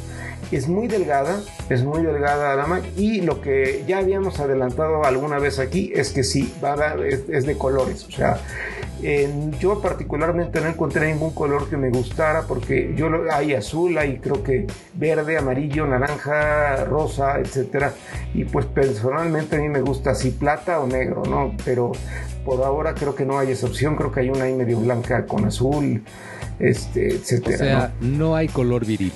[0.52, 5.38] Es muy delgada, es muy delgada la Mac y lo que ya habíamos adelantado alguna
[5.38, 6.74] vez aquí es que sí, va
[7.06, 8.38] es, de colores, o sea,
[9.60, 14.42] yo particularmente no encontré ningún color que me gustara porque yo hay azul, hay creo
[14.42, 17.92] que verde, amarillo, naranja, rosa, etcétera.
[18.32, 21.54] Y pues personalmente a mí me gusta así plata o negro, ¿no?
[21.64, 21.92] Pero
[22.44, 25.26] por ahora creo que no hay esa opción, creo que hay una ahí medio blanca
[25.26, 26.02] con azul,
[26.58, 27.54] este, etcétera.
[27.54, 29.12] O sea, no, hay color viril.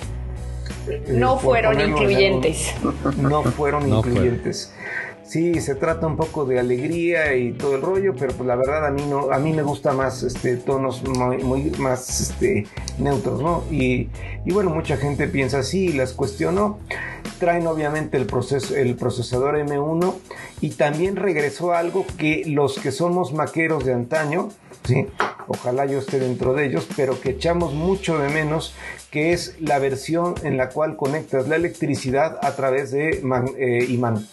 [1.08, 2.74] No fueron incluyentes.
[3.18, 4.72] No fueron incluyentes.
[5.28, 8.86] Sí, se trata un poco de alegría y todo el rollo, pero pues la verdad
[8.86, 12.66] a mí no, a mí me gusta más este tonos muy, más este,
[12.98, 13.62] neutros, ¿no?
[13.70, 14.08] Y,
[14.46, 16.78] bueno, mucha gente piensa así, las cuestionó.
[17.38, 20.14] Traen obviamente el, proceso, el procesador M1
[20.62, 24.48] y también regresó algo que los que somos maqueros de antaño,
[25.46, 28.74] ojalá yo esté dentro de ellos, pero que echamos mucho de menos,
[29.10, 33.22] que es la versión en la cual conectas la electricidad a través de
[33.58, 34.26] eh, imán.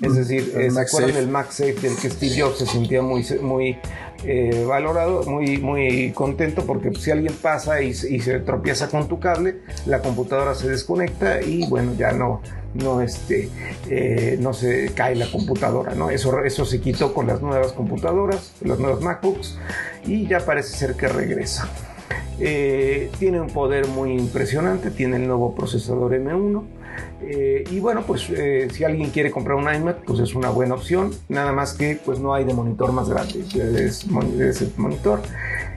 [0.00, 3.78] Es decir, eh, ¿se acuerdan del MagSafe del que Steve Jobs se sentía muy, muy
[4.24, 9.58] eh, valorado, muy, muy contento porque si alguien pasa y, se tropieza con tu cable,
[9.86, 12.42] la computadora se desconecta y bueno, ya no,
[12.74, 13.48] no, este,
[13.88, 16.10] eh, no se cae la computadora, ¿no?
[16.10, 19.58] Eso, eso se quitó con las nuevas computadoras, las nuevas MacBooks
[20.06, 21.68] y ya parece ser que regresa.
[22.38, 26.78] Tiene un poder muy impresionante, tiene el nuevo procesador M1
[27.20, 30.74] eh, y bueno, pues eh, si alguien quiere comprar un iMac, pues es una buena
[30.74, 31.12] opción.
[31.28, 34.06] Nada más que pues no hay de monitor más grande, es,
[34.40, 35.20] es el monitor.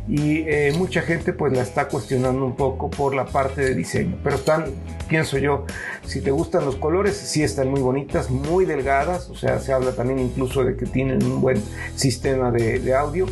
[0.07, 4.17] Y eh, mucha gente pues la está cuestionando un poco por la parte de diseño.
[4.23, 4.65] Pero están,
[5.07, 5.65] pienso yo,
[6.05, 9.29] si te gustan los colores, sí están muy bonitas, muy delgadas.
[9.29, 11.61] O sea, se habla también incluso de que tienen un buen
[11.95, 13.25] sistema de audio.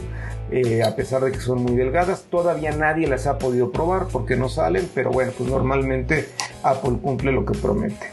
[0.51, 2.23] Eh, a pesar de que son muy delgadas.
[2.29, 6.29] Todavía nadie las ha podido probar porque no salen, pero bueno, pues normalmente
[6.63, 8.07] Apple cumple lo que promete.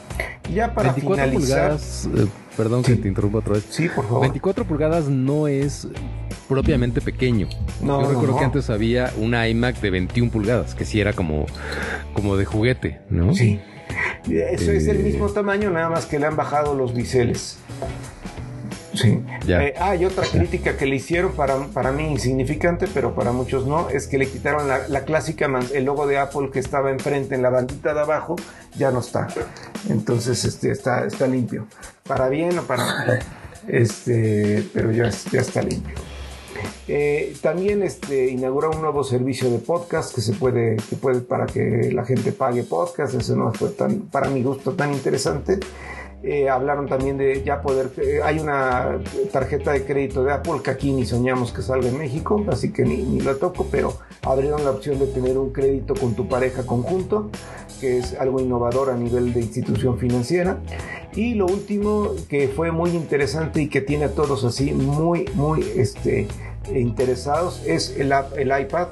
[0.53, 3.67] Ya para 24 finalizar, pulgadas, eh, perdón que te interrumpa otra vez.
[3.71, 4.21] Sí, por favor.
[4.21, 5.89] 24 pulgadas no es
[6.49, 7.49] propiamente pequeño.
[7.81, 11.47] No, Yo recuerdo que antes había una iMac de 21 pulgadas, que sí era como,
[12.15, 13.35] como de juguete, ¿no?
[13.35, 13.61] Sí.
[14.29, 17.59] Eso es el eh, mismo tamaño, nada más que le han bajado los biseles.
[18.97, 19.23] Sí.
[19.49, 23.67] Eh, ah, y otra crítica que le hicieron para, para mí insignificante, pero para muchos
[23.67, 27.43] no, es que le quitaron la, clásica, el logo de Apple que estaba enfrente en
[27.43, 28.37] la bandita de abajo,
[28.77, 29.29] ya no está.
[29.89, 31.67] Entonces, este, está, está limpio.
[32.07, 33.19] Para bien o para mal.
[33.69, 35.97] Este, pero ya, ya está limpio.
[36.89, 41.47] Eh, también este, inauguró un nuevo servicio de podcast que se puede, que puede para
[41.47, 43.15] que la gente pague podcast.
[43.15, 45.59] Ese no fue tan, para mi gusto, tan interesante.
[46.23, 48.99] Eh, hablaron también de ya poder, eh, hay una
[49.33, 52.85] tarjeta de crédito de Apple que aquí ni soñamos que salga en México, así que
[52.85, 56.65] ni, ni la toco, pero abrieron la opción de tener un crédito con tu pareja
[56.65, 57.31] conjunto,
[57.81, 60.59] que es algo innovador a nivel de institución financiera.
[61.15, 65.65] Y lo último que fue muy interesante y que tiene a todos así muy, muy,
[65.77, 66.29] este,
[66.75, 68.89] interesados es el, el iPad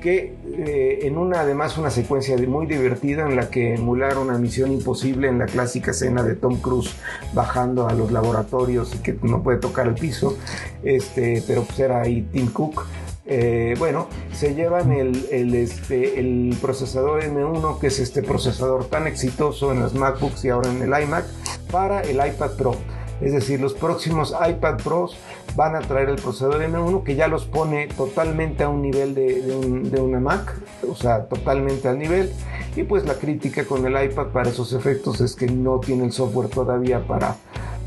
[0.00, 4.72] que eh, en una además una secuencia muy divertida en la que emularon una misión
[4.72, 6.94] imposible en la clásica escena de Tom Cruise
[7.32, 10.36] bajando a los laboratorios y que no puede tocar el piso
[10.82, 12.84] este pero pues era ahí Tim Cook
[13.26, 19.06] eh, bueno, se llevan el, el, este, el procesador M1, que es este procesador tan
[19.06, 21.24] exitoso en las MacBooks y ahora en el iMac,
[21.70, 22.76] para el iPad Pro.
[23.20, 25.16] Es decir, los próximos iPad Pros
[25.56, 30.00] van a traer el procesador M1 que ya los pone totalmente a un nivel de,
[30.00, 30.54] una Mac,
[30.88, 32.32] o sea, totalmente al nivel.
[32.76, 36.12] Y pues la crítica con el iPad para esos efectos es que no tiene el
[36.12, 37.36] software todavía para,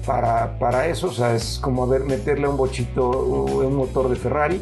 [0.06, 4.62] para, para eso, o sea, es como ver, meterle un bochito, un motor de Ferrari.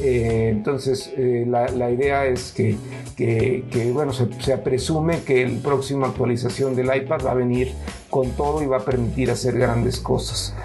[0.00, 6.74] Eh, entonces, eh, la, idea es que, bueno, se, se, presume que el próximo actualización
[6.74, 7.72] del iPad va a venir
[8.10, 10.56] con todo y va a permitir hacer grandes cosas.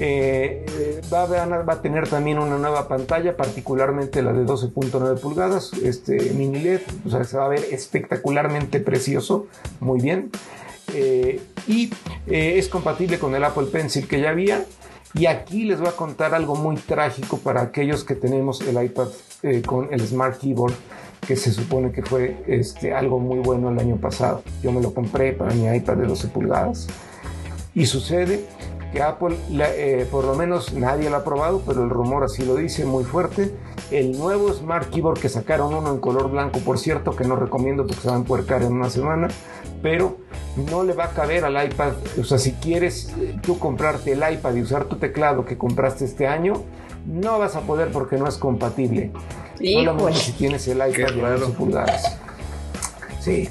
[0.00, 5.18] Eh, eh, va, a, va, a, tener también una nueva pantalla, particularmente la de 12.9
[5.18, 9.46] pulgadas, este mini LED, o sea, se va a ver espectacularmente precioso,
[9.80, 10.30] muy bien.
[10.94, 11.92] Eh, y
[12.28, 14.64] es compatible con el Apple Pencil que ya había.
[15.14, 19.08] Y aquí les voy a contar algo muy trágico para aquellos que tenemos el iPad
[19.66, 20.74] con el Smart Keyboard,
[21.26, 24.42] que se supone que fue este, algo muy bueno el año pasado.
[24.62, 26.86] Yo me lo compré para mi iPad de 12 pulgadas.
[27.74, 28.44] Y sucede
[28.92, 32.56] que Apple, eh, por lo menos nadie lo ha probado, pero el rumor así lo
[32.56, 33.54] dice muy fuerte.
[33.90, 37.86] El nuevo Smart Keyboard que sacaron uno en color blanco, por cierto, que no recomiendo
[37.86, 39.28] porque se va a empuercar en una semana,
[39.82, 40.18] pero
[40.70, 41.92] no le va a caber al iPad.
[42.18, 46.04] O sea, si quieres eh, tú comprarte el iPad y usar tu teclado que compraste
[46.04, 46.54] este año,
[47.06, 49.12] no vas a poder porque no es compatible.
[49.62, 52.18] Solamente si tienes el iPad de 12 pulgadas.
[53.28, 53.48] Sí.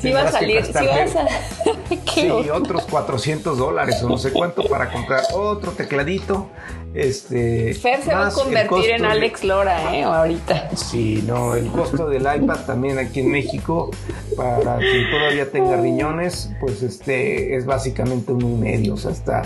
[0.00, 1.26] Sí va a salir, sí vas a...
[2.14, 6.48] sí, otros 400 dólares o no sé cuánto para comprar otro tecladito.
[6.94, 10.02] Este, Fer se va a convertir en Alex Lora, ¿eh?
[10.02, 10.70] Ahorita.
[10.74, 13.90] Sí, no, el costo del iPad también aquí en México,
[14.36, 19.42] para quien todavía tenga riñones, pues este es básicamente un y medio, o sea, está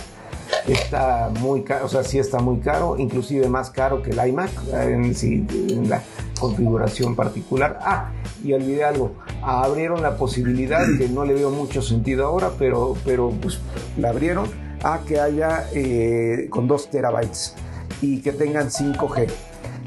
[0.66, 4.50] está muy caro, o sea, sí está muy caro, inclusive más caro que el iMac
[4.72, 6.02] en, la
[6.38, 7.78] configuración particular.
[7.82, 8.10] Ah,
[8.42, 13.30] y olvidé algo, abrieron la posibilidad, que no le veo mucho sentido ahora, pero, pero
[13.30, 13.60] pues
[13.96, 14.46] la abrieron,
[14.82, 17.54] a que haya eh, con 2 terabytes
[18.00, 19.28] y que tengan 5G.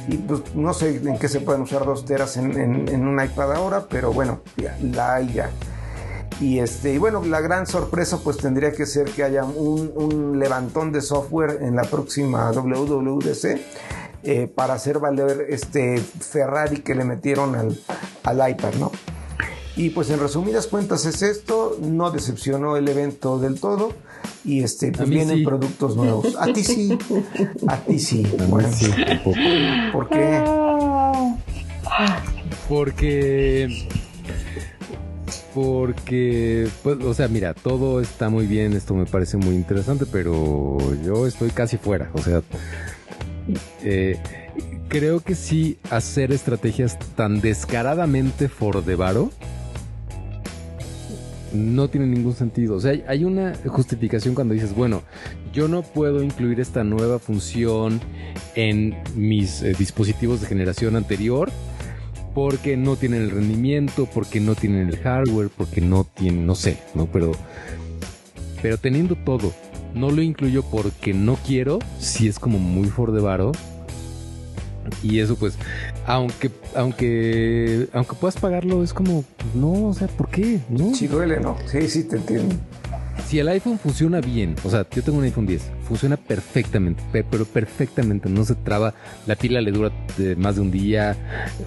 [0.07, 3.53] Y pues no sé en qué se pueden usar 2 teras en, en, un iPad
[3.53, 5.49] ahora, pero bueno, ya, la hay ya.
[6.41, 10.91] Y, este, y bueno, la gran sorpresa pues tendría que ser que haya un, levantón
[10.91, 13.59] de software en la próxima WWDC
[14.23, 17.79] eh, para hacer valer este Ferrari que le metieron al,
[18.23, 18.91] al iPad, ¿no?
[19.77, 23.91] Y pues en resumidas cuentas es esto, no decepcionó el evento del todo
[24.45, 26.35] y este pues vienen productos nuevos.
[26.39, 26.97] A ti sí,
[27.67, 28.25] a ti sí.
[28.47, 28.89] bueno, sí,
[29.91, 30.43] ¿Por qué?
[32.69, 33.87] Porque
[35.55, 40.77] porque, pues, o sea, mira, todo está muy bien, esto me parece muy interesante, pero
[41.01, 42.41] yo estoy casi fuera, o sea,
[43.81, 44.19] eh,
[44.89, 48.83] creo que sí hacer estrategias tan descaradamente for
[51.53, 52.75] no tiene ningún sentido.
[52.75, 55.03] O sea, hay una justificación cuando dices, bueno,
[55.53, 58.01] yo no puedo incluir esta nueva función
[58.55, 61.49] en mis eh, dispositivos de generación anterior
[62.35, 66.77] porque no tienen el rendimiento, porque no tienen el hardware, porque no tienen, no sé,
[66.93, 67.07] ¿no?
[67.07, 67.31] Pero,
[68.61, 69.53] pero teniendo todo,
[69.93, 73.13] no lo incluyo porque no quiero, si es como muy for.
[75.01, 75.57] Y eso pues,
[76.05, 79.23] aunque, aunque, aunque puedas pagarlo, es como,
[79.55, 80.59] no, o sea, ¿por qué?
[80.69, 80.93] No.
[80.93, 81.55] Sí duele, ¿no?
[81.65, 82.53] Sí, sí, te entiendo
[83.27, 87.45] si el iPhone funciona bien, o sea, yo tengo un iPhone 10, funciona perfectamente, pero
[87.45, 88.93] perfectamente, no se traba,
[89.25, 89.91] la pila le dura
[90.37, 91.15] más de un día,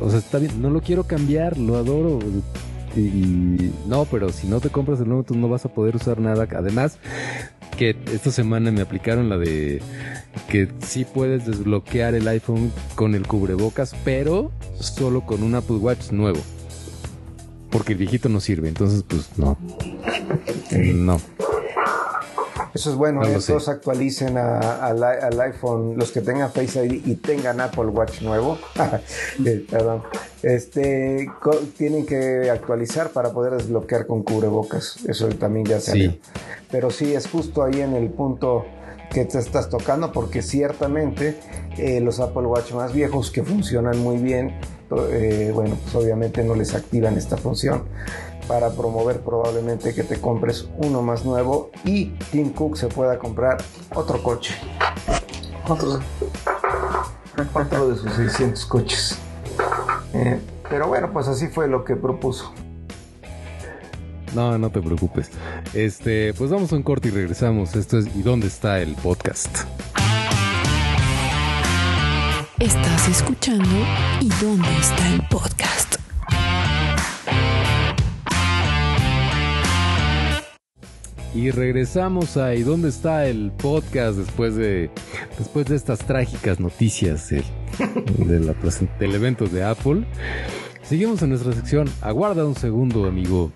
[0.00, 2.18] o sea, está bien, no lo quiero cambiar, lo adoro.
[2.96, 6.20] Y, no, pero si no te compras el nuevo, tú no vas a poder usar
[6.20, 6.48] nada.
[6.56, 6.98] Además,
[7.76, 9.80] que esta semana me aplicaron la de
[10.48, 16.10] que sí puedes desbloquear el iPhone con el cubrebocas, pero solo con un Apple Watch
[16.10, 16.40] nuevo.
[17.70, 19.58] Porque el viejito no sirve, entonces pues no.
[20.72, 21.20] No.
[22.78, 27.60] Eso es bueno, que todos actualicen al iPhone, los que tengan Face ID y tengan
[27.60, 28.56] Apple Watch nuevo,
[29.44, 30.04] eh, perdón,
[30.44, 31.28] este,
[31.76, 36.14] tienen que actualizar para poder desbloquear con cubrebocas, eso también ya salió.
[36.70, 38.64] Pero sí, es justo ahí en el punto
[39.10, 41.36] que te estás tocando porque ciertamente
[41.78, 44.54] eh, los Apple Watch más viejos que funcionan muy bien,
[45.10, 47.82] eh, bueno, pues obviamente no les activan esta función
[48.48, 53.58] para promover probablemente que te compres uno más nuevo y Tim Cook se pueda comprar
[53.94, 54.54] otro coche.
[55.68, 56.00] Otro,
[57.88, 59.18] de sus 600 coches.
[60.14, 62.52] Eh, pero bueno, pues así fue lo que propuso.
[64.34, 65.30] No, no te preocupes.
[65.74, 67.76] Este, pues vamos a un corte y regresamos.
[67.76, 69.64] Esto es ¿Y dónde está el podcast?
[72.58, 73.70] Estás escuchando
[74.20, 75.87] ¿Y dónde está el podcast?
[81.34, 84.90] Y regresamos a ¿Y dónde está el podcast después de
[85.38, 88.54] después de estas trágicas noticias del,
[88.98, 90.04] del evento de Apple?
[90.82, 91.86] Seguimos en nuestra sección.
[92.00, 93.52] Aguarda un segundo, amigo.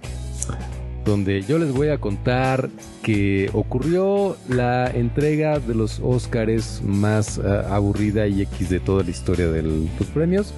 [1.07, 2.69] Donde yo les voy a contar
[3.03, 9.11] que ocurrió la entrega de los Oscars más eh, aburrida y X de toda la
[9.11, 10.53] historia de los premios.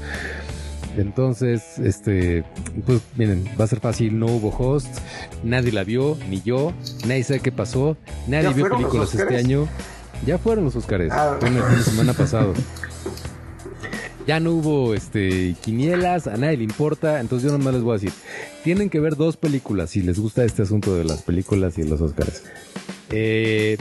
[0.96, 2.44] Entonces, este,
[2.86, 4.98] pues miren, va a ser fácil, no hubo host,
[5.42, 6.72] nadie la vio, ni yo,
[7.06, 7.96] nadie sabe qué pasó,
[8.28, 9.68] nadie vio películas este año.
[10.24, 11.36] Ya fueron los Oscars, ah.
[11.40, 12.52] fue la semana pasada.
[14.26, 18.00] Ya no hubo este quinielas, a nadie le importa, entonces yo nomás les voy a
[18.00, 18.12] decir,
[18.62, 22.00] tienen que ver dos películas si les gusta este asunto de las películas y los
[22.00, 22.42] Oscars.
[23.10, 23.76] Eh,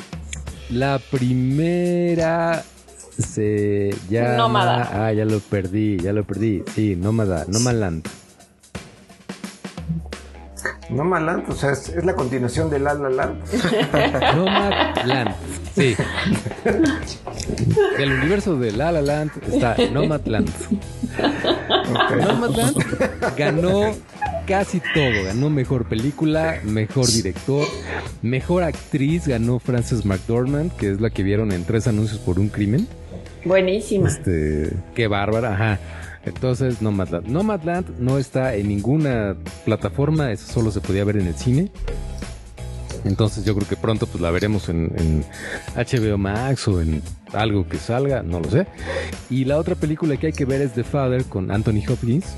[0.69, 2.65] la primera
[3.17, 4.37] se llama...
[4.37, 5.07] Nómada.
[5.07, 6.63] Ah, ya lo perdí, ya lo perdí.
[6.73, 8.07] Sí, Nómada, Nomadland.
[10.89, 13.41] Nomadland, o sea, es, la continuación de La La Land.
[14.35, 15.35] Nomadland,
[15.75, 15.95] sí.
[17.97, 20.49] Del universo de La La Land está Nomadland.
[22.25, 22.77] Nomadland
[23.37, 23.93] ganó
[24.45, 25.23] casi todo.
[25.25, 27.65] Ganó mejor película, mejor director,
[28.21, 29.27] mejor actriz.
[29.27, 32.87] Ganó Frances McDormand, que es la que vieron en tres anuncios por un crimen.
[33.45, 34.09] Buenísima.
[34.09, 35.79] Este, qué bárbara, ajá.
[36.25, 37.27] Entonces, Nomadland.
[37.27, 39.35] Nomadland no está en ninguna
[39.65, 41.71] plataforma, eso solo se podía ver en el cine.
[43.05, 45.25] Entonces yo creo que pronto pues la veremos en,
[45.75, 47.01] HBO Max o en
[47.33, 48.65] algo que salga, no lo sé.
[49.29, 52.35] Y la otra película que hay que ver es The Father con Anthony Hopkins,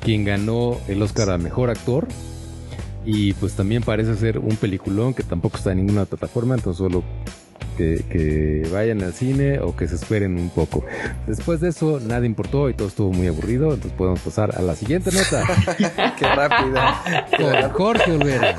[0.00, 2.06] quien ganó el Oscar a Mejor Actor.
[3.04, 7.02] Y pues también parece ser un peliculón que tampoco está en ninguna plataforma, entonces solo
[7.76, 10.84] que, vayan al cine o que se esperen un poco.
[11.26, 14.74] Después de eso, nada importó y todo estuvo muy aburrido, entonces podemos pasar a la
[14.74, 15.44] siguiente nota.
[16.18, 16.80] Qué rápido.
[17.36, 18.56] Con Jorge Olvera.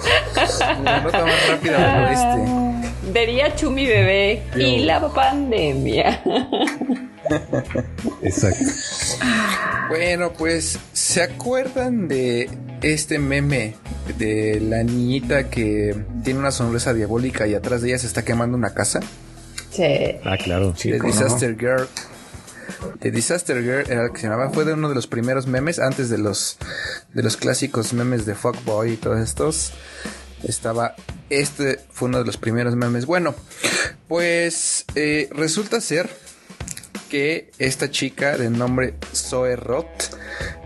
[0.83, 3.11] La nota más rápida del oeste.
[3.11, 6.21] Vería Chumi Bebé y la pandemia.
[8.21, 8.65] Exacto.
[9.87, 12.49] Bueno, pues, ¿se acuerdan de
[12.81, 13.75] este meme
[14.17, 18.57] de la niñita que tiene una sonrisa diabólica y atrás de ella se está quemando
[18.57, 18.99] una casa?
[19.71, 19.83] Sí.
[20.23, 20.73] Ah, claro.
[20.75, 21.87] Sí, The Disaster Girl.
[22.99, 25.79] The Disaster Girl era el que se llamaba, fue de uno de los primeros memes
[25.79, 26.57] antes de los
[27.13, 29.73] de los clásicos memes de Fuckboy y todos estos.
[30.43, 30.95] Estaba
[31.29, 33.05] este fue uno de los primeros memes.
[33.05, 33.35] Bueno,
[34.07, 36.09] pues eh, resulta ser
[37.09, 40.13] que esta chica de nombre Zoe Roth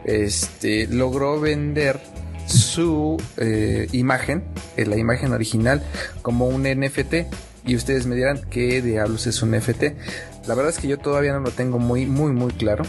[0.06, 2.00] este, logró vender
[2.48, 4.44] su eh, imagen,
[4.76, 5.84] eh, la imagen original,
[6.22, 7.28] como un NFT.
[7.66, 9.84] Y ustedes me dirán qué diablos es un NFT.
[10.48, 12.84] La verdad es que yo todavía no lo tengo muy, muy, muy claro.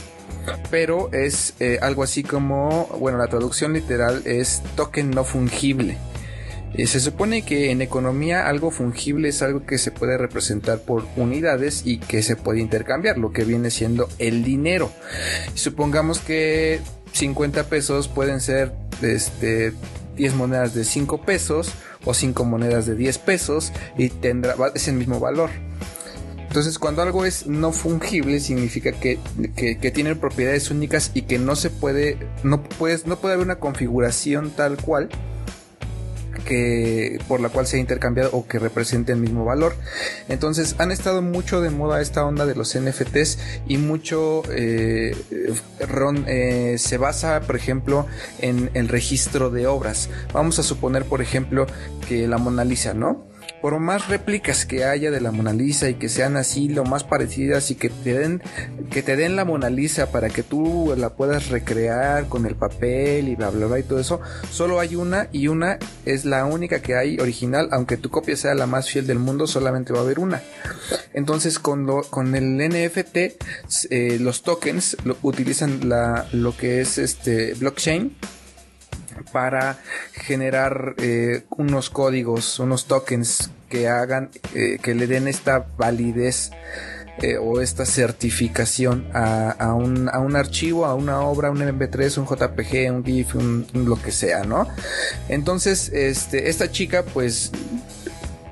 [0.70, 5.98] Pero es eh, algo así como, bueno, la traducción literal es token no fungible.
[6.74, 11.06] Eh, se supone que en economía algo fungible es algo que se puede representar por
[11.16, 14.92] unidades y que se puede intercambiar, lo que viene siendo el dinero.
[15.54, 16.80] Supongamos que
[17.12, 19.72] 50 pesos pueden ser este,
[20.16, 21.72] 10 monedas de 5 pesos
[22.04, 25.50] o 5 monedas de 10 pesos y tendrá es el mismo valor.
[26.50, 29.20] Entonces, cuando algo es no fungible, significa que,
[29.54, 34.50] que, propiedades únicas y que no se puede, no, puedes, no puede haber una configuración
[34.50, 35.10] tal cual
[36.44, 39.74] que por la cual se ha intercambiado o que represente el mismo valor.
[40.28, 45.14] Entonces han estado mucho de moda esta onda de los NFTs y mucho eh,
[46.26, 48.06] eh, se basa, por ejemplo,
[48.40, 50.08] en el registro de obras.
[50.32, 51.66] Vamos a suponer, por ejemplo,
[52.08, 53.29] que la Mona Lisa, ¿no?
[53.60, 57.04] Por más réplicas que haya de la Mona Lisa y que sean así lo más
[57.04, 58.42] parecidas y que te den
[58.90, 63.28] que te den la Mona Lisa para que tú la puedas recrear con el papel
[63.28, 66.80] y bla bla bla y todo eso, solo hay una y una es la única
[66.80, 70.02] que hay original, aunque tu copia sea la más fiel del mundo, solamente va a
[70.02, 70.42] haber una.
[71.12, 73.16] Entonces con con el NFT
[73.90, 78.16] eh, los tokens utilizan la, lo que es este blockchain
[79.32, 79.78] para
[80.12, 86.50] generar eh, unos códigos, unos tokens que hagan, eh, que le den esta validez
[87.22, 92.26] eh, o esta certificación a, un, a, un, archivo, a una obra, un MP3, un
[92.26, 94.66] JPG, un GIF, un, lo que sea, ¿no?
[95.28, 97.52] Entonces, este, esta chica, pues,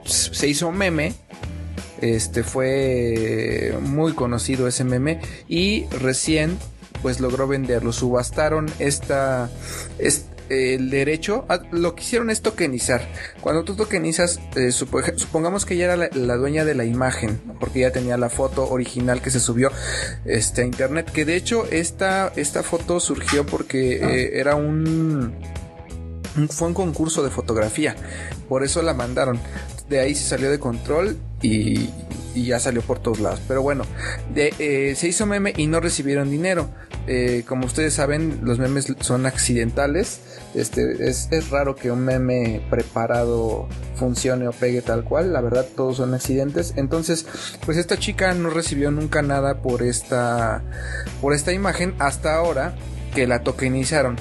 [0.05, 1.15] se hizo meme.
[2.01, 6.57] Este fue muy conocido ese meme y recién
[7.03, 7.93] pues logró venderlo.
[7.93, 9.51] Subastaron esta,
[9.99, 13.07] esta el derecho, lo que hicieron es tokenizar.
[13.41, 17.91] Cuando tú tokenizas, eh, supongamos que ella era la, dueña de la imagen, porque ya
[17.91, 19.71] tenía la foto original que se subió
[20.25, 25.35] este, a internet, que de hecho esta, esta foto surgió porque eh, era un,
[26.49, 27.97] fue un concurso de fotografía,
[28.49, 29.39] por eso la mandaron.
[29.89, 31.89] De ahí se salió de control y,
[32.35, 33.41] ya salió por todos lados.
[33.49, 33.85] Pero bueno,
[34.37, 36.69] eh, se hizo meme y no recibieron dinero.
[37.49, 40.21] como ustedes saben, los memes son accidentales.
[40.55, 45.33] Este, es, raro que un meme preparado funcione o pegue tal cual.
[45.33, 46.75] La verdad, todos son accidentes.
[46.77, 47.27] Entonces,
[47.65, 50.63] pues esta chica no recibió nunca nada por esta,
[51.21, 52.75] por esta imagen hasta ahora
[53.15, 54.17] que la tokenizaron.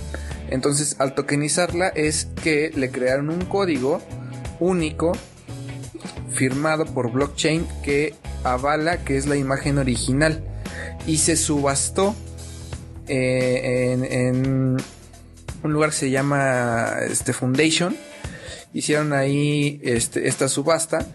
[0.49, 4.01] Entonces, al tokenizarla es que le crearon un código
[4.59, 5.13] único
[6.29, 8.13] firmado por blockchain que
[8.43, 10.43] avala que es la imagen original
[11.05, 12.15] y se subastó
[13.07, 14.77] eh, en,
[15.63, 17.95] un lugar que se llama este Foundation.
[18.73, 21.05] Hicieron ahí este, esta subasta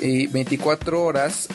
[0.00, 1.48] y 24 horas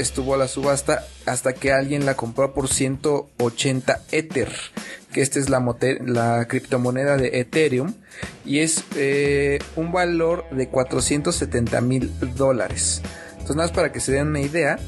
[0.00, 4.52] estuvo la subasta hasta que alguien la compró por 180 Ether,
[5.12, 5.62] que esta es la,
[6.04, 7.94] la criptomoneda de Ethereum
[8.44, 13.02] y es eh, un valor de 470 mil dólares.
[13.32, 14.78] Entonces, nada más para que se den una idea,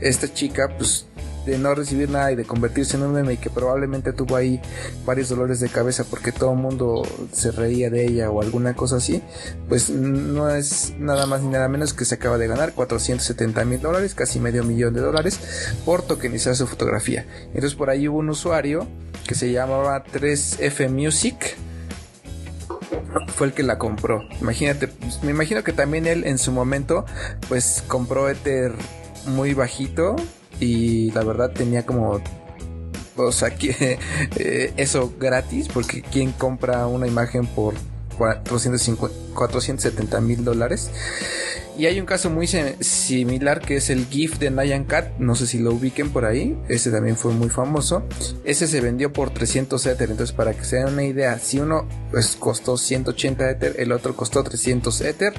[0.00, 1.06] esta chica pues
[1.46, 4.60] de no recibir nada y de convertirse en un meme y que probablemente tuvo ahí
[5.04, 8.96] varios dolores de cabeza porque todo el mundo se reía de ella o alguna cosa
[8.96, 9.22] así,
[9.68, 13.80] pues no es nada más ni nada menos que se acaba de ganar 470 mil
[13.80, 15.40] dólares, casi medio millón de dólares
[15.84, 17.26] por tokenizar su fotografía.
[17.48, 18.86] Entonces por ahí hubo un usuario
[19.26, 21.56] que se llamaba 3F Music
[23.34, 24.22] fue el que la compró.
[24.40, 27.04] Imagínate, pues, me imagino que también él en su momento
[27.48, 28.72] pues compró Ether
[29.26, 30.16] muy bajito
[30.60, 32.20] y la verdad tenía como
[33.16, 33.98] o sea, que,
[34.36, 37.74] eh, eso gratis, porque quien compra una imagen por
[38.18, 40.90] 470 mil dólares.
[41.78, 45.46] Y hay un caso muy similar que es el GIF de Nyan Cat, no sé
[45.46, 48.02] si lo ubiquen por ahí, ese también fue muy famoso.
[48.44, 51.88] Ese se vendió por 300 Ether, entonces para que se den una idea, si uno
[52.10, 55.32] pues, costó 180 Ether, el otro costó 300 Ether.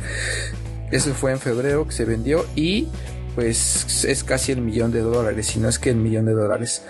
[0.89, 2.87] Ese fue en febrero que se vendió y
[3.35, 6.83] pues es casi el millón de dólares, si no es que el millón de dólares.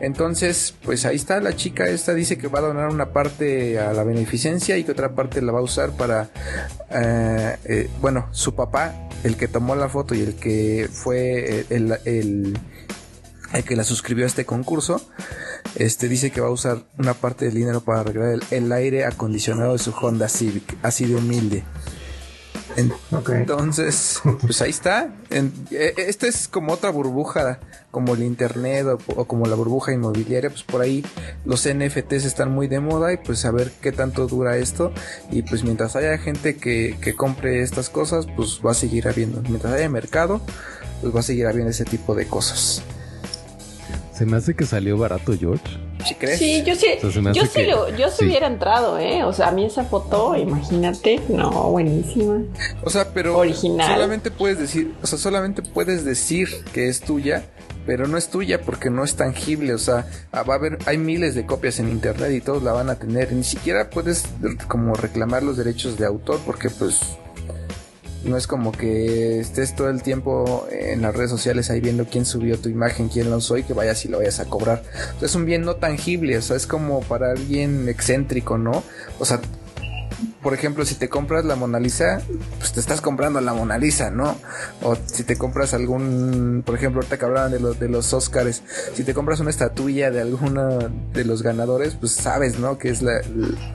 [0.00, 3.92] Entonces, pues ahí está la chica esta, dice que va a donar una parte a
[3.92, 6.30] la beneficencia y que otra parte la va a usar para,
[6.90, 11.98] eh, eh, bueno, su papá, el que tomó la foto y el que fue el,
[12.04, 12.58] el,
[13.66, 15.00] que la suscribió a este concurso,
[15.76, 19.72] este dice que va a usar una parte del dinero para arreglar el aire acondicionado
[19.72, 21.64] de su Honda Civic, así de humilde.
[23.28, 25.14] Entonces, pues ahí está.
[25.30, 27.60] E, esta es como otra burbuja,
[27.90, 30.50] como el internet o, como la burbuja inmobiliaria.
[30.50, 31.04] Pues por ahí
[31.44, 34.92] los NFTs están muy de moda y pues a ver qué tanto dura esto.
[35.30, 39.42] Y pues mientras haya gente que, que compre estas cosas, pues va a seguir habiendo.
[39.42, 40.40] Mientras haya mercado,
[41.00, 42.82] pues va a seguir habiendo ese tipo de cosas.
[44.12, 45.89] Se me hace que salió barato, George.
[46.20, 46.38] ¿Sí crees?
[46.38, 46.86] Sí, yo sí,
[47.34, 47.66] yo sí,
[47.98, 49.24] yo sí, hubiera entrado, ¿eh?
[49.24, 52.42] O sea, a mí esa foto, imagínate, no, buenísima.
[52.82, 53.90] O sea, pero Original.
[53.90, 57.44] solamente puedes decir, o sea, solamente puedes decir que es tuya,
[57.86, 60.98] pero no es tuya porque no es tangible, o sea, ah, va a haber, hay
[60.98, 64.24] miles de copias en internet y todos la van a tener, ni siquiera puedes
[64.68, 67.00] como reclamar los derechos de autor porque pues
[68.24, 72.24] no es como que estés todo el tiempo en las redes sociales ahí viendo quién
[72.24, 74.82] subió tu imagen, quién lo usó y que vayas y lo vayas a cobrar.
[75.20, 78.82] es un bien no tangible, o sea, es como para alguien excéntrico, ¿no?
[79.18, 79.40] O sea,
[80.42, 82.22] por ejemplo, si te compras la Mona Lisa,
[82.58, 84.36] pues te estás comprando la Mona Lisa, ¿no?
[84.82, 88.62] O si te compras algún, por ejemplo, ahorita que hablaban de los, de los Oscars,
[88.94, 90.78] si te compras una estatuilla de alguno
[91.12, 92.78] de los ganadores, pues sabes, ¿no?
[92.78, 93.20] Que es la,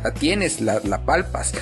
[0.04, 1.54] la, tienes, la, la palpas.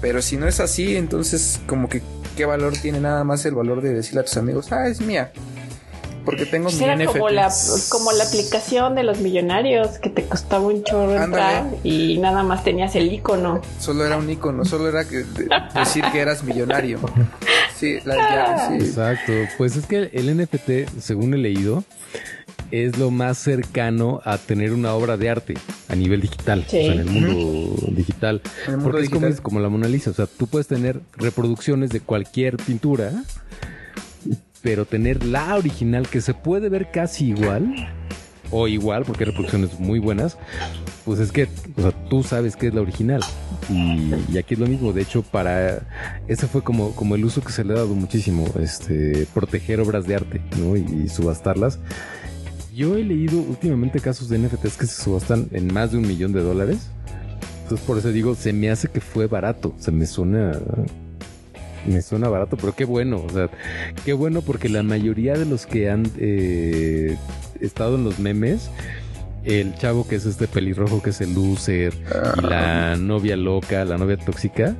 [0.00, 2.02] Pero si no es así, entonces como que
[2.36, 5.32] qué valor tiene nada más el valor de decirle a tus amigos, ah, es mía.
[6.24, 7.50] Porque tengo pues mi como la,
[7.88, 12.62] como la aplicación de los millonarios que te costaba un chorro entrar y nada más
[12.62, 13.62] tenías el icono.
[13.78, 15.24] Solo era un icono, solo era que,
[15.74, 16.98] decir que eras millonario.
[17.74, 18.74] Sí, la, sí.
[18.74, 19.32] Exacto.
[19.56, 21.82] Pues es que el NFT, según he leído,
[22.70, 25.54] es lo más cercano a tener una obra de arte
[25.88, 28.40] a nivel digital, o sea, en el mundo digital.
[28.82, 32.00] Porque es como, es como la Mona Lisa, o sea, tú puedes tener reproducciones de
[32.00, 33.12] cualquier pintura,
[34.62, 37.74] pero tener la original que se puede ver casi igual,
[38.50, 40.36] o igual, porque hay reproducciones muy buenas,
[41.04, 43.22] pues es que, o sea, tú sabes que es la original.
[43.68, 45.82] Y, aquí es lo mismo, de hecho, para
[46.26, 50.06] ese fue como, como el uso que se le ha dado muchísimo, este, proteger obras
[50.06, 50.76] de arte, ¿no?
[50.76, 51.78] y subastarlas.
[52.74, 56.32] Yo he leído últimamente casos de NFTs que se subastan en más de un millón
[56.32, 56.90] de dólares.
[57.62, 59.74] Entonces por eso digo, se me hace que fue barato.
[59.78, 60.52] Se me suena...
[61.86, 63.24] Me suena barato, pero qué bueno.
[63.24, 63.48] O sea,
[64.04, 67.16] qué bueno porque la mayoría de los que han eh,
[67.60, 68.70] estado en los memes,
[69.44, 71.94] el chavo que es este pelirrojo que es el loser,
[72.36, 74.76] y la novia loca, la novia tóxica,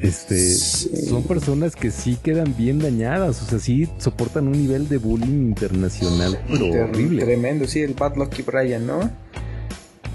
[0.00, 4.98] este, son personas que sí quedan bien dañadas, o sea, sí soportan un nivel de
[4.98, 7.24] bullying internacional, pero horrible.
[7.24, 9.10] Tremendo, sí, el Bad Lucky Brian, ¿no?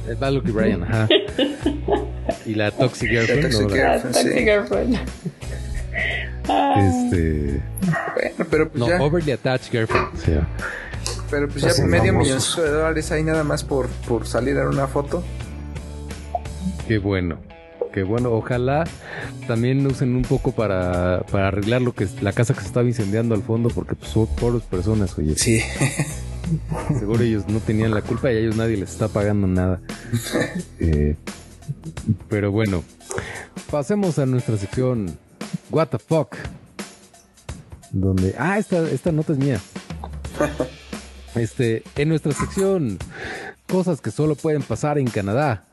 [0.07, 1.07] El Bad Lucky Brian, ajá.
[2.45, 3.43] y la Toxic Girlfriend.
[3.43, 4.99] La Toxic Girlfriend, toxic girlfriend.
[6.51, 7.61] Este.
[8.13, 9.01] Bueno, pero pues no, ya.
[9.01, 10.31] Overly Attached Girlfriend, sí.
[11.29, 14.87] Pero pues ya medio millón de dólares ahí nada más por, por salir a una
[14.87, 15.23] foto.
[16.87, 17.51] Qué bueno
[17.91, 18.85] que bueno, ojalá
[19.47, 22.87] también usen un poco para, para arreglar lo que es la casa que se estaba
[22.87, 25.35] incendiando al fondo, porque pues son pobres personas, oye.
[25.35, 25.61] Sí.
[26.99, 29.81] Seguro ellos no tenían la culpa y a ellos nadie les está pagando nada.
[30.79, 31.15] Eh,
[32.27, 32.83] pero bueno,
[33.69, 35.15] pasemos a nuestra sección
[35.69, 36.35] What the fuck.
[37.91, 38.35] Donde.
[38.37, 39.59] Ah, esta, esta nota es mía.
[41.33, 42.97] Este, en nuestra sección,
[43.65, 45.63] cosas que solo pueden pasar en Canadá.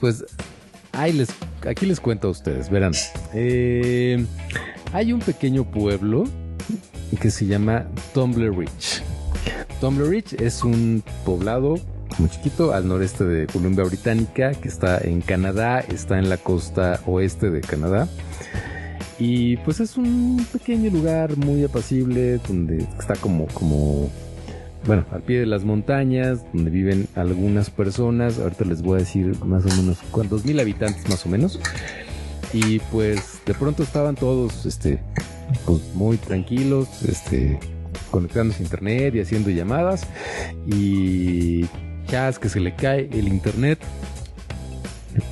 [0.00, 0.24] Pues
[1.12, 1.28] les,
[1.68, 2.92] aquí les cuento a ustedes, verán.
[3.34, 4.24] Eh,
[4.92, 6.24] hay un pequeño pueblo
[7.20, 9.02] que se llama Tumbler Ridge.
[9.80, 11.76] Tumbler Ridge es un poblado
[12.18, 17.00] muy chiquito al noreste de Columbia Británica que está en Canadá, está en la costa
[17.06, 18.08] oeste de Canadá.
[19.18, 24.10] Y pues es un pequeño lugar muy apacible donde está como, como,
[24.86, 28.38] bueno, al pie de las montañas, donde viven algunas personas.
[28.38, 31.60] Ahorita les voy a decir más o menos cuántos mil habitantes más o menos.
[32.52, 35.00] Y pues de pronto estaban todos, este,
[35.66, 37.58] pues muy tranquilos, este,
[38.10, 40.06] conectándose a internet y haciendo llamadas.
[40.66, 41.66] Y
[42.06, 43.78] chas que se le cae el internet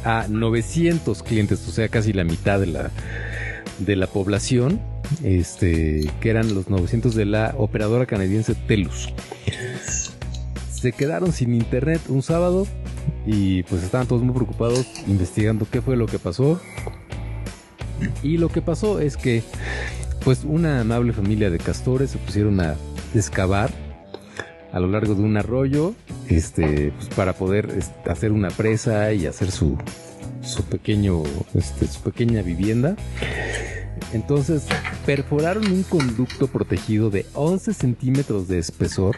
[0.05, 2.91] a 900 clientes, o sea, casi la mitad de la
[3.79, 4.81] de la población,
[5.23, 9.13] este, que eran los 900 de la operadora canadiense Telus.
[10.73, 12.67] Se quedaron sin internet un sábado
[13.27, 16.61] y pues estaban todos muy preocupados investigando qué fue lo que pasó.
[18.23, 19.43] Y lo que pasó es que
[20.25, 22.75] pues una amable familia de castores se pusieron a
[23.15, 23.71] excavar
[24.73, 25.95] a lo largo de un arroyo
[26.29, 29.79] este pues, para poder hacer una presa y hacer su
[30.47, 31.23] su pequeño,
[31.55, 32.97] este, su pequeña vivienda.
[34.13, 34.67] Entonces
[35.05, 39.17] perforaron un conducto protegido de 11 centímetros de espesor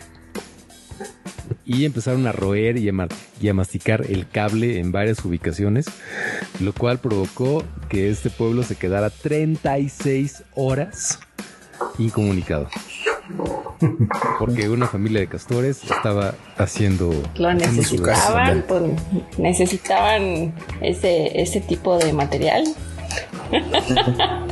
[1.64, 5.86] y empezaron a roer y a, masticar el cable en varias ubicaciones,
[6.60, 11.18] lo cual provocó que este pueblo se quedara 36 horas
[11.98, 12.68] incomunicado.
[14.38, 17.10] Porque una familia de castores estaba haciendo.
[17.36, 18.82] Lo necesitaban, pues,
[19.36, 22.64] necesitaban ese, ese tipo de material.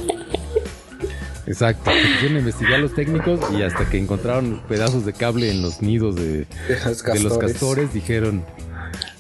[1.47, 6.17] Exacto, quisieron investigar los técnicos y hasta que encontraron pedazos de cable en los nidos
[6.17, 8.45] de, de los castores, dijeron,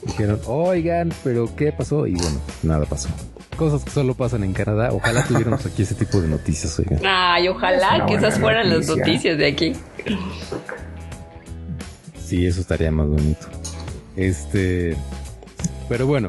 [0.06, 2.06] dijeron, oigan, pero ¿qué pasó?
[2.06, 3.08] Y bueno, nada pasó
[3.56, 4.90] cosas que solo pasan en Canadá.
[4.92, 7.00] Ojalá tuviéramos aquí ese tipo de noticias, oigan.
[7.04, 9.72] Ay, ojalá que esas fueran las noticias de aquí.
[12.24, 13.46] Sí, eso estaría más bonito.
[14.16, 14.96] Este.
[15.88, 16.28] Pero bueno.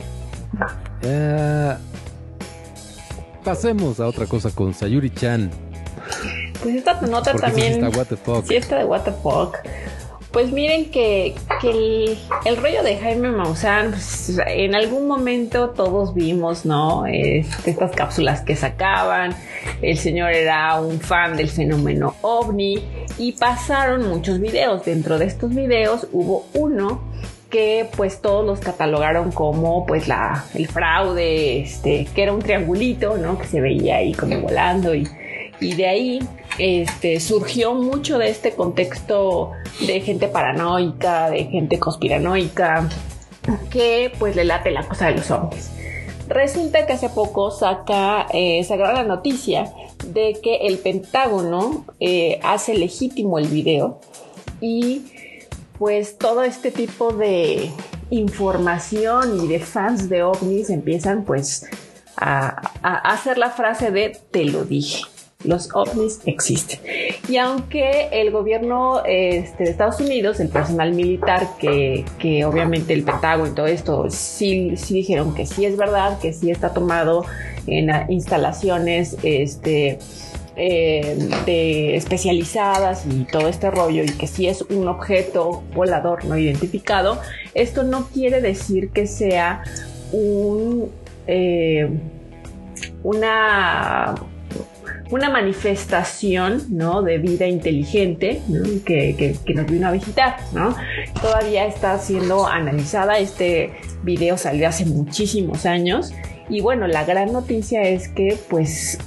[3.44, 5.52] pasemos a otra cosa con Sayuri Chan.
[6.68, 7.82] Pues esta nota también.
[7.86, 8.46] Está what the fuck.
[8.46, 9.56] Sí, está de what the fuck.
[10.34, 12.18] Pues miren que, el,
[12.58, 17.06] rollo de Jaime Maussan, pues, en algún momento todos vimos, ¿no?
[17.06, 19.34] Este, estas cápsulas que sacaban.
[19.82, 22.84] El señor era un fan del fenómeno ovni
[23.18, 24.84] y pasaron muchos videos.
[24.84, 27.02] Dentro de estos videos hubo uno
[27.50, 33.18] que pues todos los catalogaron como pues la, el fraude, este, que era un triangulito,
[33.18, 33.40] ¿no?
[33.40, 35.08] Que se veía ahí como volando y,
[35.60, 36.20] y de ahí
[36.58, 39.52] este, surgió mucho de este contexto
[39.86, 42.88] de gente paranoica, de gente conspiranoica,
[43.70, 45.72] que pues le late la cosa de los hombres.
[46.28, 49.72] Resulta que hace poco saca, eh, saca la noticia
[50.06, 54.02] de que el Pentágono eh, hace legítimo el video
[54.60, 55.06] y
[55.78, 57.72] pues todo este tipo de
[58.10, 61.66] información y de fans de ovnis empiezan pues
[62.20, 62.50] a
[62.82, 65.04] hacer la frase de te lo dije
[65.44, 66.80] los ovnis existen.
[67.30, 72.06] Y aunque el gobierno este, de Estados Unidos, el personal militar, que,
[72.46, 76.50] obviamente el Pentágono y todo esto, sí, sí dijeron que sí es verdad, que sí
[76.50, 77.26] está tomado
[77.68, 80.00] en instalaciones este,
[80.56, 87.22] eh, especializadas y todo este rollo y que sí es un objeto volador no identificado,
[87.54, 89.64] esto no quiere decir que sea
[90.12, 90.90] un...
[91.28, 91.90] Eh,
[93.04, 94.16] una
[95.12, 97.02] una manifestación ¿no?
[97.02, 98.42] de vida inteligente
[98.86, 100.38] que, nos vino a visitar.
[100.54, 100.76] ¿no?
[101.22, 103.72] Todavía está siendo analizada, este
[104.04, 106.14] video salió hace muchísimos años
[106.50, 108.98] y bueno, la gran noticia es que pues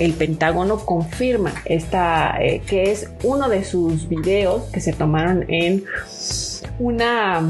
[0.00, 5.84] el Pentágono confirma esta, eh, que es uno de sus videos que se tomaron en
[6.78, 7.42] una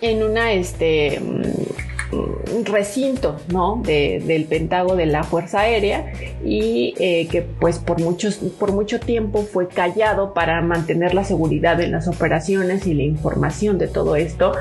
[0.00, 1.20] en una este
[2.64, 3.82] recinto ¿no?
[3.84, 6.12] del Pentágono de la Fuerza Aérea
[6.44, 11.80] y eh, que pues por, muchos, por mucho tiempo fue callado para mantener la seguridad
[11.80, 14.52] en las operaciones y la información de todo esto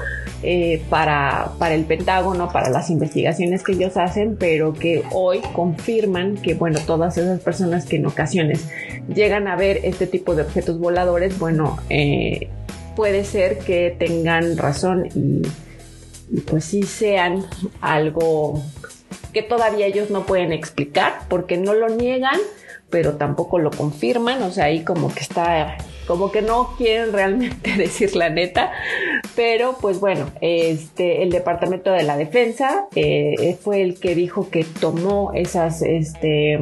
[0.43, 6.35] eh, para, para el Pentágono, para las investigaciones que ellos hacen, pero que hoy confirman
[6.35, 8.67] que bueno, todas esas personas que en ocasiones
[9.13, 12.47] llegan a ver este tipo de objetos voladores, bueno, eh,
[12.95, 15.41] puede ser que tengan razón y
[16.39, 17.45] pues sí sean
[17.81, 18.63] algo
[19.33, 22.39] que todavía ellos no pueden explicar porque no lo niegan,
[22.89, 25.77] pero tampoco lo confirman, o sea, ahí como que está,
[26.07, 28.71] como que no quieren realmente decir la neta,
[29.35, 34.63] pero pues bueno, este, el Departamento de la Defensa eh, fue el que dijo que
[34.63, 36.59] tomó esas, este,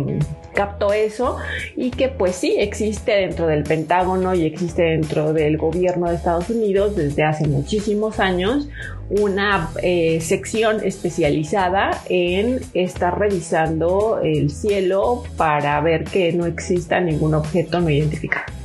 [0.54, 1.38] captó eso
[1.76, 6.50] y que pues sí existe dentro del Pentágono y existe dentro del gobierno de Estados
[6.50, 8.68] Unidos desde hace muchísimos años
[9.10, 17.34] una eh, sección especializada en estar revisando el cielo para ver que no exista ningún
[17.34, 18.59] objeto no identificado.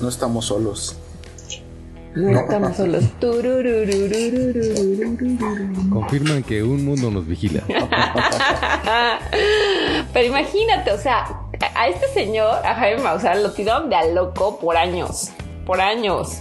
[0.00, 0.96] No estamos solos.
[2.14, 3.04] No estamos solos.
[5.90, 7.62] Confirman que un mundo nos vigila.
[10.12, 11.40] Pero imagínate, o sea,
[11.74, 15.30] a este señor, a Jaime Maussan, lo tiraron de a loco por años.
[15.64, 16.40] Por años.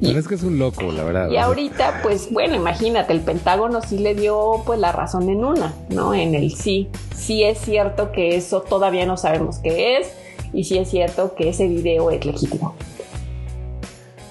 [0.00, 1.28] Pero es que es un loco, la verdad.
[1.30, 5.74] Y ahorita, pues bueno, imagínate, el Pentágono sí le dio pues la razón en una,
[5.90, 6.14] ¿no?
[6.14, 6.88] En el sí.
[7.14, 10.12] Sí es cierto que eso todavía no sabemos qué es
[10.54, 12.74] y sí es cierto que ese video es legítimo.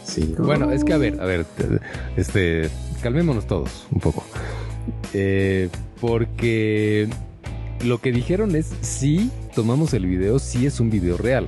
[0.03, 0.35] Sí.
[0.37, 1.45] Bueno, es que a ver, a ver,
[2.17, 2.69] este,
[3.01, 4.23] calmémonos todos un poco.
[5.13, 5.69] Eh,
[5.99, 7.07] porque
[7.83, 11.47] lo que dijeron es sí, tomamos el video, sí es un video real.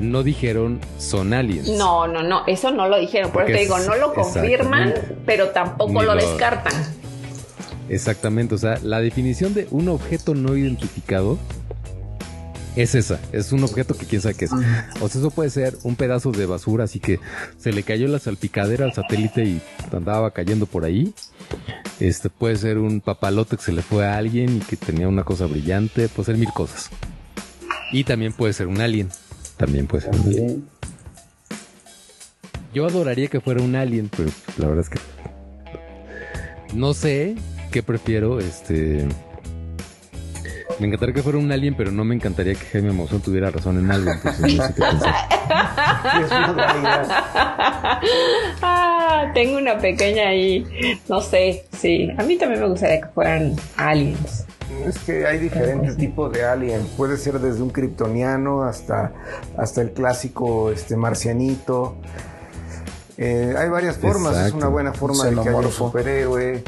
[0.00, 1.68] No dijeron son aliens.
[1.68, 3.30] No, no, no, eso no lo dijeron.
[3.30, 4.94] Por eso te digo, no lo confirman,
[5.26, 6.72] pero tampoco lo, lo descartan.
[7.88, 11.38] Exactamente, o sea, la definición de un objeto no identificado
[12.82, 14.52] es esa, es un objeto que quién sabe qué es.
[14.52, 17.18] O sea, eso puede ser un pedazo de basura, así que
[17.58, 19.60] se le cayó la salpicadera al satélite y
[19.92, 21.12] andaba cayendo por ahí.
[21.98, 25.24] Este puede ser un papalote que se le fue a alguien y que tenía una
[25.24, 26.90] cosa brillante, puede ser mil cosas.
[27.90, 29.08] Y también puede ser un alien.
[29.56, 30.68] También puede ser un alien.
[32.72, 35.00] Yo adoraría que fuera un alien, pero la verdad es que
[36.74, 37.34] no sé
[37.72, 39.08] qué prefiero, este
[40.80, 43.78] me encantaría que fuera un alien, pero no me encantaría que Jaime Maussan tuviera razón
[43.78, 44.10] en algo.
[48.62, 50.64] ah, tengo una pequeña ahí.
[51.08, 52.08] No sé, sí.
[52.16, 54.46] A mí también me gustaría que fueran aliens.
[54.86, 56.86] Es que hay diferentes tipos de alien.
[56.96, 59.12] Puede ser desde un kryptoniano hasta,
[59.56, 61.96] hasta el clásico este, marcianito.
[63.16, 64.36] Eh, hay varias formas.
[64.46, 66.62] Es una buena forma de que haya un superhéroe.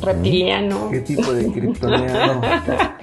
[0.00, 0.90] Reptiliano.
[0.90, 2.40] ¿Qué tipo de kryptoniano?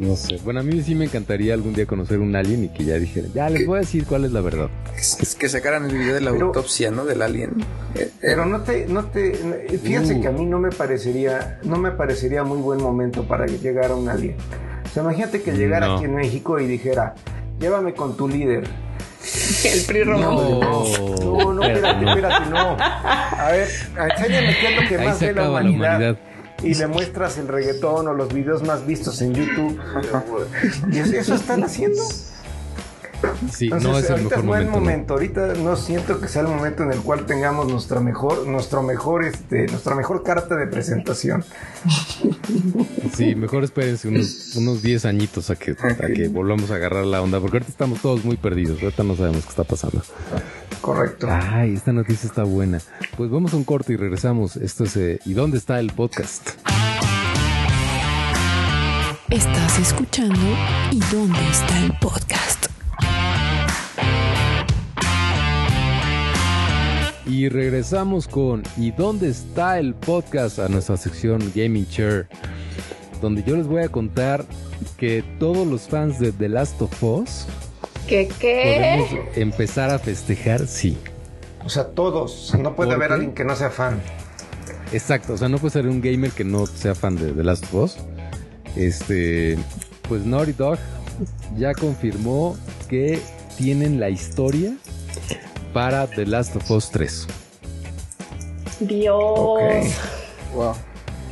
[0.00, 0.38] No sé.
[0.42, 3.28] Bueno, a mí sí me encantaría algún día conocer un alien y que ya dijera,
[3.34, 4.70] ya les voy a decir cuál es la verdad.
[4.96, 7.04] Es que sacaran el video de la autopsia, ¿no?
[7.04, 7.62] Del alien.
[7.94, 9.34] Eh, pero no te, no te,
[9.82, 10.22] fíjense uh.
[10.22, 13.94] que a mí no me parecería, no me parecería muy buen momento para llegar a
[13.94, 14.36] un alien.
[14.86, 17.14] O sea, imagínate que llegara aquí en México y dijera,
[17.60, 18.64] llévame con tu líder.
[19.64, 22.76] El PRI No, no, no, espérate, espérate, no.
[22.78, 23.68] A ver,
[24.10, 26.16] enséñame qué es lo que más ve la humanidad
[26.62, 29.80] y le muestras el reggaetón o los videos más vistos en YouTube.
[30.92, 32.02] y eso están haciendo.
[33.52, 35.14] Sí, no es el mejor momento, momento.
[35.14, 39.24] Ahorita no siento que sea el momento en el cual tengamos nuestra mejor, nuestro mejor,
[39.24, 41.44] este, nuestra mejor carta de presentación.
[43.14, 47.20] Sí, mejor espérense unos, unos 10 añitos a que, a que volvamos a agarrar la
[47.22, 50.02] onda, porque ahorita estamos todos muy perdidos, ahorita no sabemos qué está pasando.
[50.80, 51.28] Correcto.
[51.30, 52.80] Ay, esta noticia está buena.
[53.16, 54.56] Pues vamos a un corte y regresamos.
[54.56, 56.50] Esto es eh, ¿Y dónde está el podcast?
[59.28, 60.40] Estás escuchando
[60.90, 62.39] ¿Y dónde está el podcast?
[67.30, 70.58] Y regresamos con ¿Y dónde está el podcast?
[70.58, 72.28] a nuestra sección Gaming Chair,
[73.22, 74.44] donde yo les voy a contar
[74.96, 77.46] que todos los fans de The Last of Us
[78.08, 79.04] ¿Qué qué?
[79.06, 80.98] podemos empezar a festejar, sí.
[81.64, 82.52] O sea, todos.
[82.58, 84.00] No puede haber alguien que no sea fan.
[84.92, 87.62] Exacto, o sea, no puede ser un gamer que no sea fan de The Last
[87.66, 87.96] of Us.
[88.74, 89.56] Este,
[90.08, 90.78] pues Naughty Dog
[91.56, 92.56] ya confirmó
[92.88, 93.20] que
[93.56, 94.74] tienen la historia
[95.72, 97.26] para The Last of Us 3.
[98.80, 99.94] Dios.
[100.54, 100.74] Wow.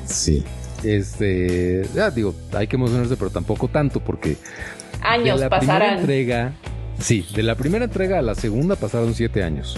[0.07, 0.45] Sí.
[0.85, 4.37] Este, ya digo, hay que emocionarse, pero tampoco tanto, porque
[5.01, 5.79] años de la pasarán.
[5.79, 6.53] primera entrega,
[7.01, 9.77] sí, de la primera entrega a la segunda pasaron siete años.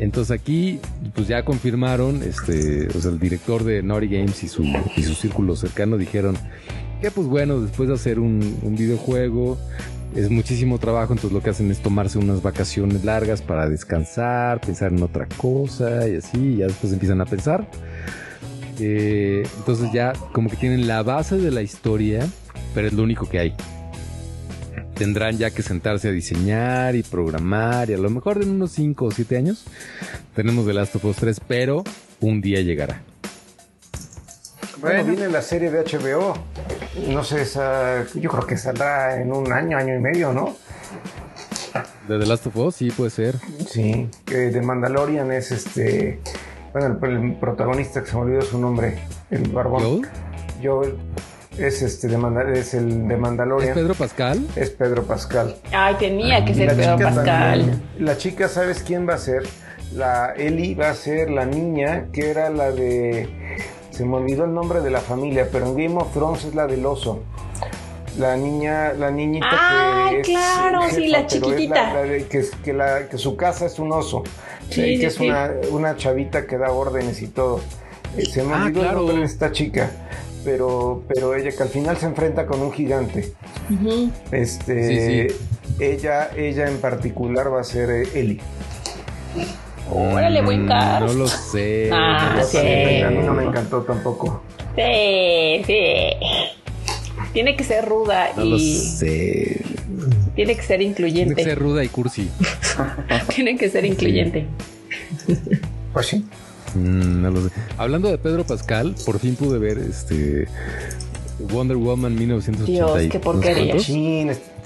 [0.00, 0.80] Entonces aquí,
[1.14, 4.64] pues ya confirmaron, este, o sea, el director de Naughty Games y su,
[4.96, 6.36] y su círculo cercano dijeron
[7.00, 9.58] que pues bueno, después de hacer un, un videojuego,
[10.14, 14.92] es muchísimo trabajo, entonces lo que hacen es tomarse unas vacaciones largas para descansar, pensar
[14.92, 17.68] en otra cosa y así, y ya después empiezan a pensar.
[18.80, 22.26] Eh, entonces ya como que tienen la base de la historia,
[22.74, 23.54] pero es lo único que hay.
[24.94, 29.04] Tendrán ya que sentarse a diseñar y programar y a lo mejor en unos 5
[29.04, 29.64] o 7 años
[30.34, 31.84] tenemos The Last of Us 3, pero
[32.20, 33.02] un día llegará.
[34.80, 36.34] Bueno, viene la serie de HBO.
[37.08, 40.56] No sé, esa, yo creo que saldrá en un año, año y medio, ¿no?
[42.08, 42.76] ¿De The Last of Us?
[42.76, 43.36] Sí, puede ser.
[43.68, 46.20] Sí, que de Mandalorian es este.
[46.72, 48.98] Bueno, el, protagonista que se me olvidó su nombre,
[49.30, 50.06] el barbón.
[50.62, 50.96] Joel.
[51.58, 53.70] es este de es el de Mandalorian.
[53.70, 54.46] ¿Es Pedro Pascal?
[54.56, 55.56] Es Pedro Pascal.
[55.72, 57.80] Ay, tenía que ser Pedro Pascal.
[57.98, 59.42] la chica, ¿sabes quién va a ser?
[59.94, 63.28] La Ellie va a ser la niña que era la de.
[63.98, 66.68] Se me olvidó el nombre de la familia, pero en Game of Thrones es la
[66.68, 67.18] del oso.
[68.16, 72.04] La niña, la niñita ah, que claro, sí, la chiquitita.
[72.30, 74.22] que, su casa es un oso.
[74.70, 77.60] Sí, que es una, chavita que da órdenes y todo.
[78.16, 79.90] Eh, se me ah, olvidó el nombre de esta chica.
[80.44, 83.32] Pero, pero ella que al final se enfrenta con un gigante.
[84.30, 85.34] Este,
[85.80, 88.40] ella, ella en particular va a ser eh, Ellie.
[89.90, 91.06] Órale, buen mm, cast.
[91.06, 91.90] No lo sé.
[91.92, 92.58] Ah, sí.
[93.02, 94.42] A mí no me encantó tampoco.
[94.76, 95.82] Sí, sí.
[97.32, 99.62] Tiene que ser ruda no Lo sé.
[100.34, 101.34] Tiene que ser incluyente.
[101.34, 102.30] Tiene que ser ruda y cursi.
[103.34, 104.46] Tiene que ser incluyente.
[105.92, 106.24] Pues sí.
[106.74, 107.54] Mm, no lo sé.
[107.76, 110.46] Hablando de Pedro Pascal, por fin pude ver este
[111.38, 112.64] Wonder Woman 1980.
[112.70, 113.76] Dios, qué porquería.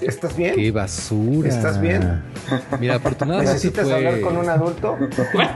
[0.07, 0.55] ¿Estás bien?
[0.55, 1.49] Qué basura.
[1.49, 2.23] ¿Estás bien?
[2.79, 4.97] Mira, afortunadamente ¿Necesitas hablar con un adulto?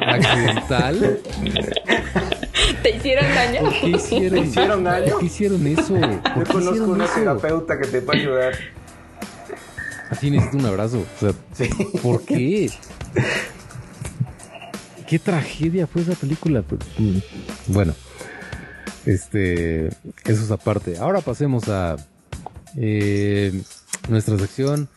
[0.05, 1.19] Accidental.
[2.83, 3.61] ¿Te hicieron daño?
[3.61, 5.11] ¿Por qué hicieron, ¿Te hicieron daño?
[5.11, 5.95] ¿Por qué hicieron eso?
[5.97, 8.53] Yo conozco una terapeuta que te puede ayudar.
[10.09, 10.99] Así necesito un abrazo.
[10.99, 11.69] O sea, sí.
[12.01, 12.69] ¿por qué?
[15.07, 16.63] ¿Qué tragedia fue esa película?
[17.67, 17.93] Bueno,
[19.05, 20.97] este, eso es aparte.
[20.97, 21.95] Ahora pasemos a
[22.75, 23.61] eh,
[24.09, 24.89] nuestra sección,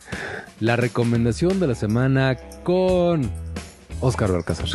[0.59, 3.29] la recomendación de la semana con
[4.01, 4.69] Oscar Balcázar.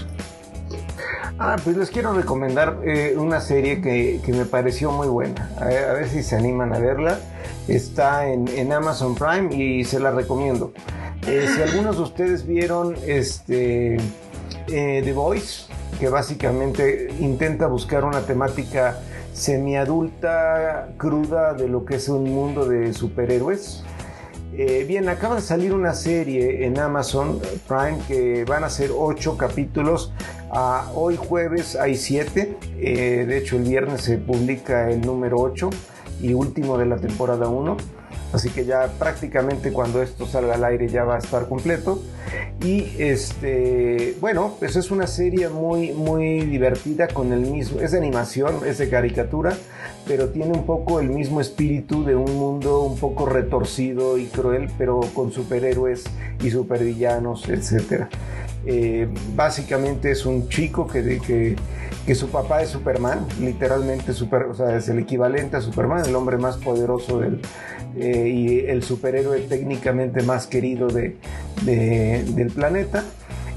[1.38, 5.50] Ah, pues les quiero recomendar eh, una serie que, me pareció muy buena.
[5.60, 7.18] A ver, si se animan a verla.
[7.68, 10.72] Está en, Amazon Prime y se la recomiendo.
[11.26, 13.96] Eh, si algunos de ustedes vieron este,
[14.68, 15.64] eh, The Voice,
[15.98, 18.98] que básicamente intenta buscar una temática
[19.36, 23.84] semiadulta, cruda de lo que es un mundo de superhéroes.
[24.54, 29.36] Eh, bien, acaba de salir una serie en Amazon Prime que van a ser ocho
[29.36, 30.14] capítulos.
[30.50, 32.56] Ah, hoy jueves hay siete.
[32.78, 35.68] Eh, de hecho, el viernes se publica el número 8
[36.22, 37.76] y último de la temporada 1.
[38.36, 42.02] Así que ya prácticamente cuando esto salga al aire ya va a estar completo.
[42.62, 47.98] Y este, bueno, pues es una serie muy, muy divertida con el mismo, es de
[47.98, 49.56] animación, es de caricatura,
[50.06, 54.68] pero tiene un poco el mismo espíritu de un mundo un poco retorcido y cruel,
[54.76, 56.04] pero con superhéroes
[56.44, 58.04] y supervillanos, etc.
[58.66, 61.56] Eh, básicamente es un chico que, que,
[62.06, 66.14] que, su papá es Superman, literalmente super, o sea, es el equivalente a Superman, el
[66.14, 67.40] hombre más poderoso del,
[67.96, 71.16] eh, y el superhéroe técnicamente más querido de,
[71.64, 73.04] del planeta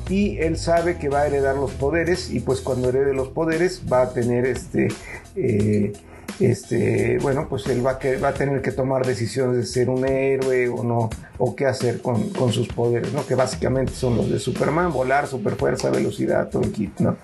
[0.10, 3.84] y él sabe que va a heredar los poderes y pues cuando herede los poderes
[3.92, 4.88] va a tener este
[5.36, 5.94] eh,
[6.40, 10.08] este, bueno, pues él va a, va a tener que tomar decisiones de ser un
[10.08, 13.26] héroe o no, o qué hacer con, sus poderes, ¿no?
[13.26, 17.18] Que básicamente son los de Superman, volar, superfuerza, velocidad, todo el kit, ¿no?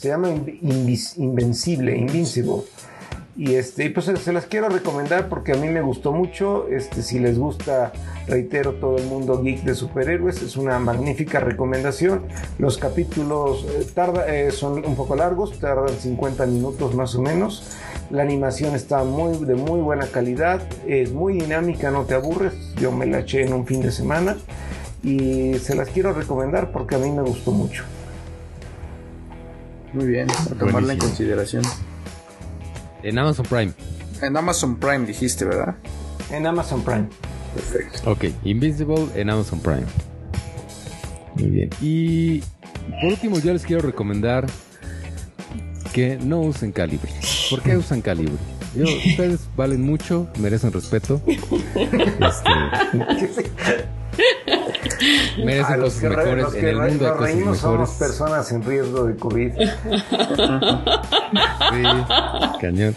[0.00, 2.62] Se llama Invencible, Invincible.
[3.36, 6.68] Y este, pues se las quiero recomendar porque a mí me gustó mucho.
[6.68, 7.92] Este, si les gusta,
[8.26, 12.22] reitero, todo el mundo geek de superhéroes, es una magnífica recomendación.
[12.58, 17.76] Los capítulos eh, tarda, eh, son un poco largos, tardan 50 minutos más o menos.
[18.08, 22.54] La animación está muy, de muy buena calidad, es muy dinámica, no te aburres.
[22.76, 24.38] Yo me la eché en un fin de semana
[25.02, 27.84] y se las quiero recomendar porque a mí me gustó mucho.
[29.92, 31.62] Muy bien, a tomarla en consideración.
[33.02, 33.72] En Amazon Prime.
[34.22, 35.76] En Amazon Prime dijiste, ¿verdad?
[36.30, 37.08] En Amazon Prime.
[37.54, 38.10] Perfecto.
[38.10, 39.86] Ok, Invincible en Amazon Prime.
[41.34, 41.70] Muy bien.
[41.80, 42.40] Y
[43.00, 44.46] por último, yo les quiero recomendar
[45.92, 47.10] que no usen calibre.
[47.48, 48.34] ¿Por qué usan calibre?
[48.76, 51.20] ustedes valen mucho, merecen respeto.
[53.20, 53.88] Este,
[55.44, 57.60] merecen cosas mejores en el mundo de cosas mejores.
[57.60, 59.52] Somos personas en riesgo de COVID.
[61.70, 61.82] sí,
[62.60, 62.94] cañón.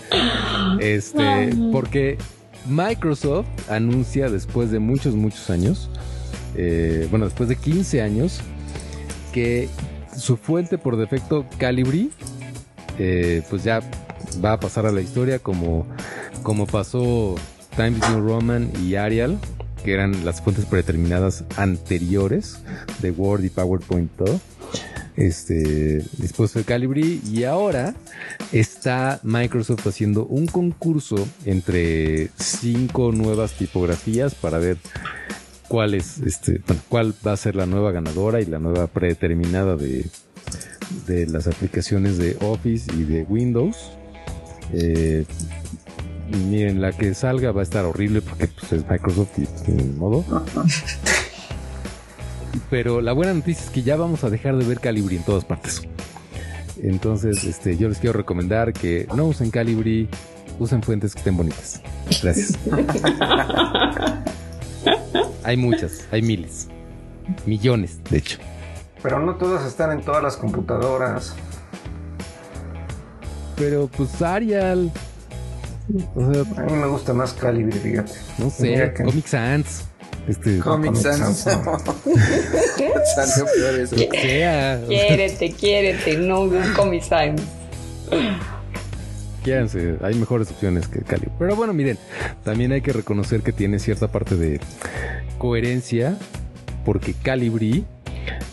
[0.79, 2.17] Este, porque
[2.67, 5.89] Microsoft anuncia después de muchos, muchos años,
[6.55, 8.39] eh, bueno, después de 15 años,
[9.31, 9.69] que
[10.15, 12.11] su fuente por defecto Calibri
[12.99, 13.81] eh, pues ya
[14.43, 15.87] va a pasar a la historia como,
[16.43, 17.35] como pasó
[17.75, 19.39] Times New Roman y Arial,
[19.83, 22.59] que eran las fuentes predeterminadas anteriores
[23.01, 24.39] de Word y PowerPoint todo.
[25.15, 27.93] este, dispuesto de Calibri y ahora
[28.51, 34.77] está Microsoft haciendo un concurso entre cinco nuevas tipografías para ver
[35.67, 40.05] cuál es, este, cuál va a ser la nueva ganadora y la nueva predeterminada de,
[41.07, 43.77] de las aplicaciones de Office y de Windows.
[44.73, 45.25] Eh,
[46.37, 50.25] miren, la que salga va a estar horrible porque pues, es Microsoft y pues, modo.
[52.69, 55.45] Pero la buena noticia es que ya vamos a dejar de ver Calibri en todas
[55.45, 55.81] partes.
[56.81, 60.09] Entonces, este, yo les quiero recomendar que no usen Calibri,
[60.59, 61.81] usen fuentes que estén bonitas.
[62.21, 62.57] Gracias.
[65.43, 66.67] hay muchas, hay miles,
[67.45, 68.39] millones, de hecho.
[69.01, 71.35] Pero no todas están en todas las computadoras.
[73.55, 74.91] Pero pues Arial.
[76.15, 78.13] A mí me gusta más Calibri, fíjate.
[78.37, 79.85] No sé, Comic Sans.
[80.27, 81.43] Este, Comic Sans.
[83.55, 83.95] peor eso.
[83.95, 87.41] Quiérete, quiérete, no Comic Sans.
[89.43, 91.31] Quédense, hay mejores opciones que Calibri.
[91.37, 91.97] Pero bueno, miren,
[92.43, 94.61] también hay que reconocer que tiene cierta parte de
[95.37, 96.17] coherencia,
[96.85, 97.85] porque Calibri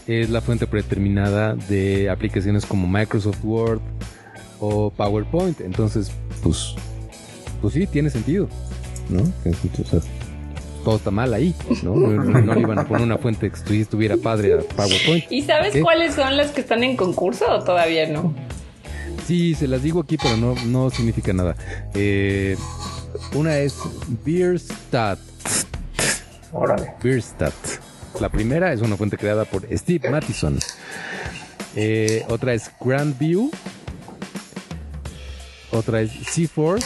[0.08, 3.80] es la fuente predeterminada de aplicaciones como Microsoft Word
[4.58, 5.60] o PowerPoint.
[5.60, 6.10] Entonces,
[6.42, 6.74] pues,
[7.60, 8.48] pues sí, tiene sentido,
[9.08, 9.22] ¿no?
[10.84, 11.94] todo está mal ahí, ¿no?
[11.94, 15.30] No, le iban a poner una fuente que estuviera padre a PowerPoint.
[15.30, 18.34] ¿Y sabes cuáles son las que están en concurso o todavía no?
[19.26, 21.54] Sí, se las digo aquí, pero no, no significa nada.
[21.94, 22.56] Eh,
[23.34, 23.76] una es
[24.24, 25.18] Beerstat.
[26.52, 26.94] Órale.
[27.02, 27.54] Beerstat.
[28.20, 30.58] La primera es una fuente creada por Steve Mattison.
[31.76, 33.50] Eh, otra es Grandview.
[35.70, 36.84] Otra es Seaforth.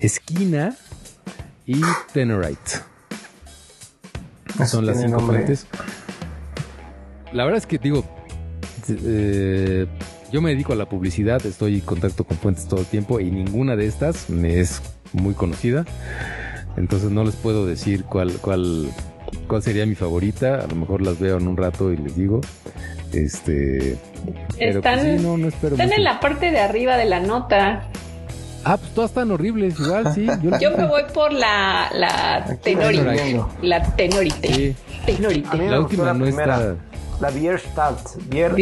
[0.00, 0.76] Esquina.
[1.66, 1.80] Y
[2.12, 2.80] Tenorite.
[4.66, 5.66] Son las cinco fuentes.
[7.32, 8.04] La verdad es que digo,
[8.88, 9.86] eh,
[10.32, 13.30] yo me dedico a la publicidad, estoy en contacto con fuentes todo el tiempo y
[13.30, 14.80] ninguna de estas me es
[15.12, 15.84] muy conocida.
[16.76, 18.88] Entonces no les puedo decir cuál, cuál,
[19.48, 20.56] cuál sería mi favorita.
[20.56, 22.40] A lo mejor las veo en un rato y les digo.
[23.12, 23.96] Este.
[24.58, 27.88] Pero pues, están, no, no espero están en la parte de arriba de la nota.
[28.68, 30.26] Ah, pues todas están horribles, igual, sí.
[30.60, 33.40] Yo, me voy por la, la tenorite.
[33.62, 34.52] La tenorite.
[34.52, 34.76] Sí.
[35.06, 35.56] Tenorite.
[35.68, 36.74] La última no está.
[37.20, 38.16] La Bierstadt.
[38.24, 38.56] Bier,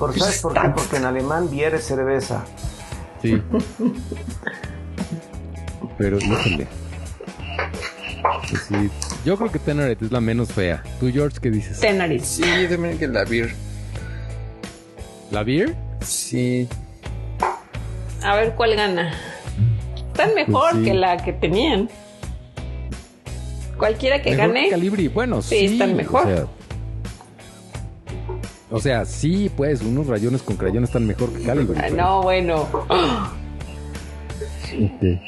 [0.00, 0.68] por, ¿Sabes por qué?
[0.74, 2.44] Porque en alemán Bier es cerveza.
[3.22, 3.40] Sí.
[5.96, 6.66] Pero, híjole.
[8.50, 8.90] Pues sí,
[9.24, 10.82] yo creo que Tenorite es la menos fea.
[10.98, 11.78] ¿Tú, George, qué dices?
[11.78, 12.24] Tenorite.
[12.24, 13.54] Sí, yo también que la Beer.
[15.30, 15.76] ¿La Beer?
[16.00, 16.68] Sí.
[18.24, 19.12] A ver cuál gana.
[20.16, 21.90] Están pues mejor que la que tenían.
[23.76, 24.70] Cualquiera que gane.
[24.70, 25.66] Calibri, bueno, sí.
[25.66, 26.48] están mejor.
[28.70, 31.78] O sea, sí, pues, unos rayones con crayones están mejor que Calibri.
[31.78, 32.66] Ah, no, bueno.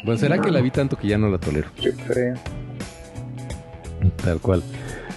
[0.05, 1.69] Bueno, será que la vi tanto que ya no la tolero.
[1.81, 2.35] Yo creo.
[4.25, 4.63] Tal cual.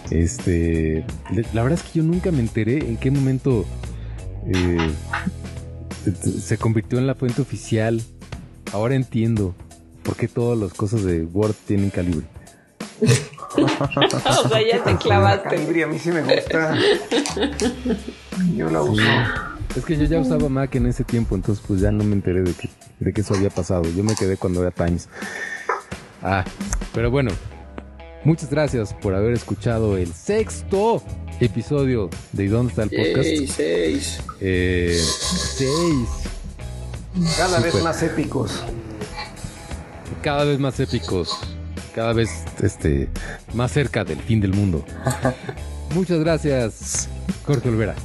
[0.09, 1.05] Este,
[1.53, 3.65] la verdad es que yo nunca me enteré en qué momento
[4.53, 4.91] eh,
[6.39, 8.01] se convirtió en la fuente oficial.
[8.71, 9.55] Ahora entiendo
[10.03, 12.25] por qué todas las cosas de Word tienen calibre.
[13.57, 15.49] o sea, ya te clavaste.
[15.49, 16.77] Calibre a mí sí me gusta.
[18.55, 19.01] Yo la uso.
[19.75, 22.41] Es que yo ya usaba Mac en ese tiempo, entonces pues ya no me enteré
[22.41, 22.69] de que,
[22.99, 23.83] de que eso había pasado.
[23.95, 25.07] Yo me quedé cuando era Times.
[26.21, 26.43] Ah,
[26.93, 27.31] pero bueno,
[28.23, 31.01] Muchas gracias por haber escuchado el sexto
[31.39, 33.55] episodio de ¿Dónde está el podcast?
[33.55, 36.07] Seis, eh, seis.
[37.37, 38.63] Cada vez más épicos.
[40.21, 41.37] Cada vez más épicos.
[41.93, 42.29] Cada vez
[42.61, 43.09] este,
[43.53, 44.85] más cerca del fin del mundo.
[45.95, 47.09] Muchas gracias,
[47.45, 47.95] Jorge Olvera.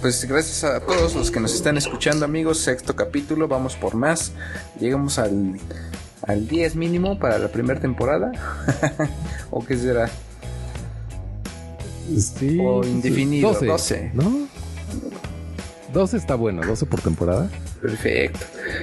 [0.00, 2.58] Pues gracias a todos los que nos están escuchando, amigos.
[2.58, 4.32] Sexto capítulo, vamos por más.
[4.78, 5.58] Llegamos al
[6.26, 8.32] al 10 mínimo para la primera temporada?
[9.50, 10.10] ¿O qué será?
[12.16, 14.48] Sí, o indefinido, 12, ¿no?
[15.92, 17.48] 12 está bueno, 12 por temporada.
[17.82, 18.38] Perfecto.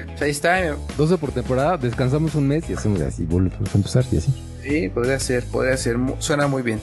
[0.08, 0.76] Pues ahí está.
[0.98, 4.34] 12 por temporada, descansamos un mes y hacemos así, volvemos a empezar y así.
[4.62, 6.82] Sí, podría ser, podría ser, suena muy bien.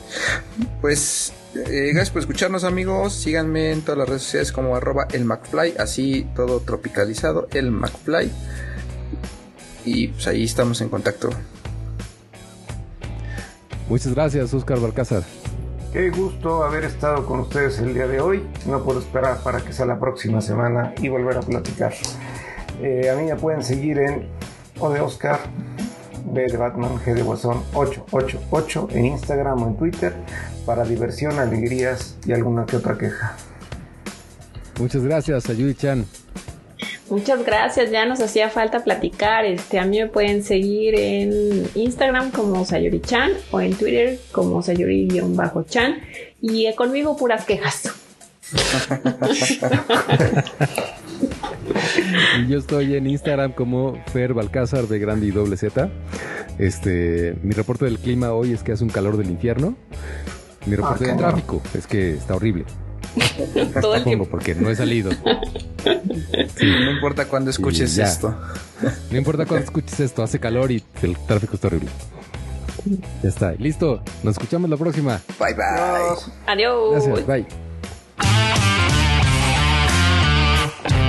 [0.81, 5.27] Pues eh, gracias por escucharnos amigos, síganme en todas las redes sociales como arroba el
[5.27, 8.33] McFly, así todo tropicalizado, el McFly
[9.87, 11.31] y pues ahí estamos en contacto.
[13.89, 15.23] Muchas gracias, Oscar Balcázar.
[15.97, 18.43] Qué gusto haber estado con ustedes el día de hoy.
[18.67, 21.95] No puedo esperar para que sea la próxima semana y volver a platicar.
[22.83, 24.29] Eh, a mí me pueden seguir en
[24.79, 25.41] O de Oscar,
[26.27, 30.13] B de Batman, G de Guasón 888 en Instagram o en Twitter
[30.67, 33.35] para diversión, alegrías y alguna que otra queja.
[34.79, 36.05] Muchas gracias, Sayuri Chan.
[37.09, 39.45] Muchas gracias, ya nos hacía falta platicar.
[39.45, 44.61] Este, a mí me pueden seguir en Instagram como Sayuri Chan o en Twitter como
[44.61, 46.01] Sayuri-chan
[46.41, 47.93] y conmigo puras quejas.
[52.39, 55.89] y yo estoy en Instagram como Fer Balcázar de Grande y Doble Z.
[56.59, 59.77] Este, mi reporte del clima hoy es que hace un calor del infierno.
[60.67, 62.65] Mi reporte de tráfico es que está horrible.
[63.81, 64.27] Todo el tiempo.
[64.31, 65.11] porque no he salido.
[65.85, 68.35] No importa cuando escuches esto.
[69.11, 71.89] No importa cuando escuches esto, hace calor y el tráfico está horrible.
[73.23, 74.03] Ya está, listo.
[74.23, 75.21] Nos escuchamos la próxima.
[75.39, 76.33] Bye bye.
[76.47, 77.05] Adiós.
[77.05, 77.47] Gracias, bye.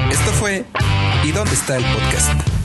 [0.09, 0.65] Esto fue
[1.23, 2.56] ¿Y dónde está el podcast?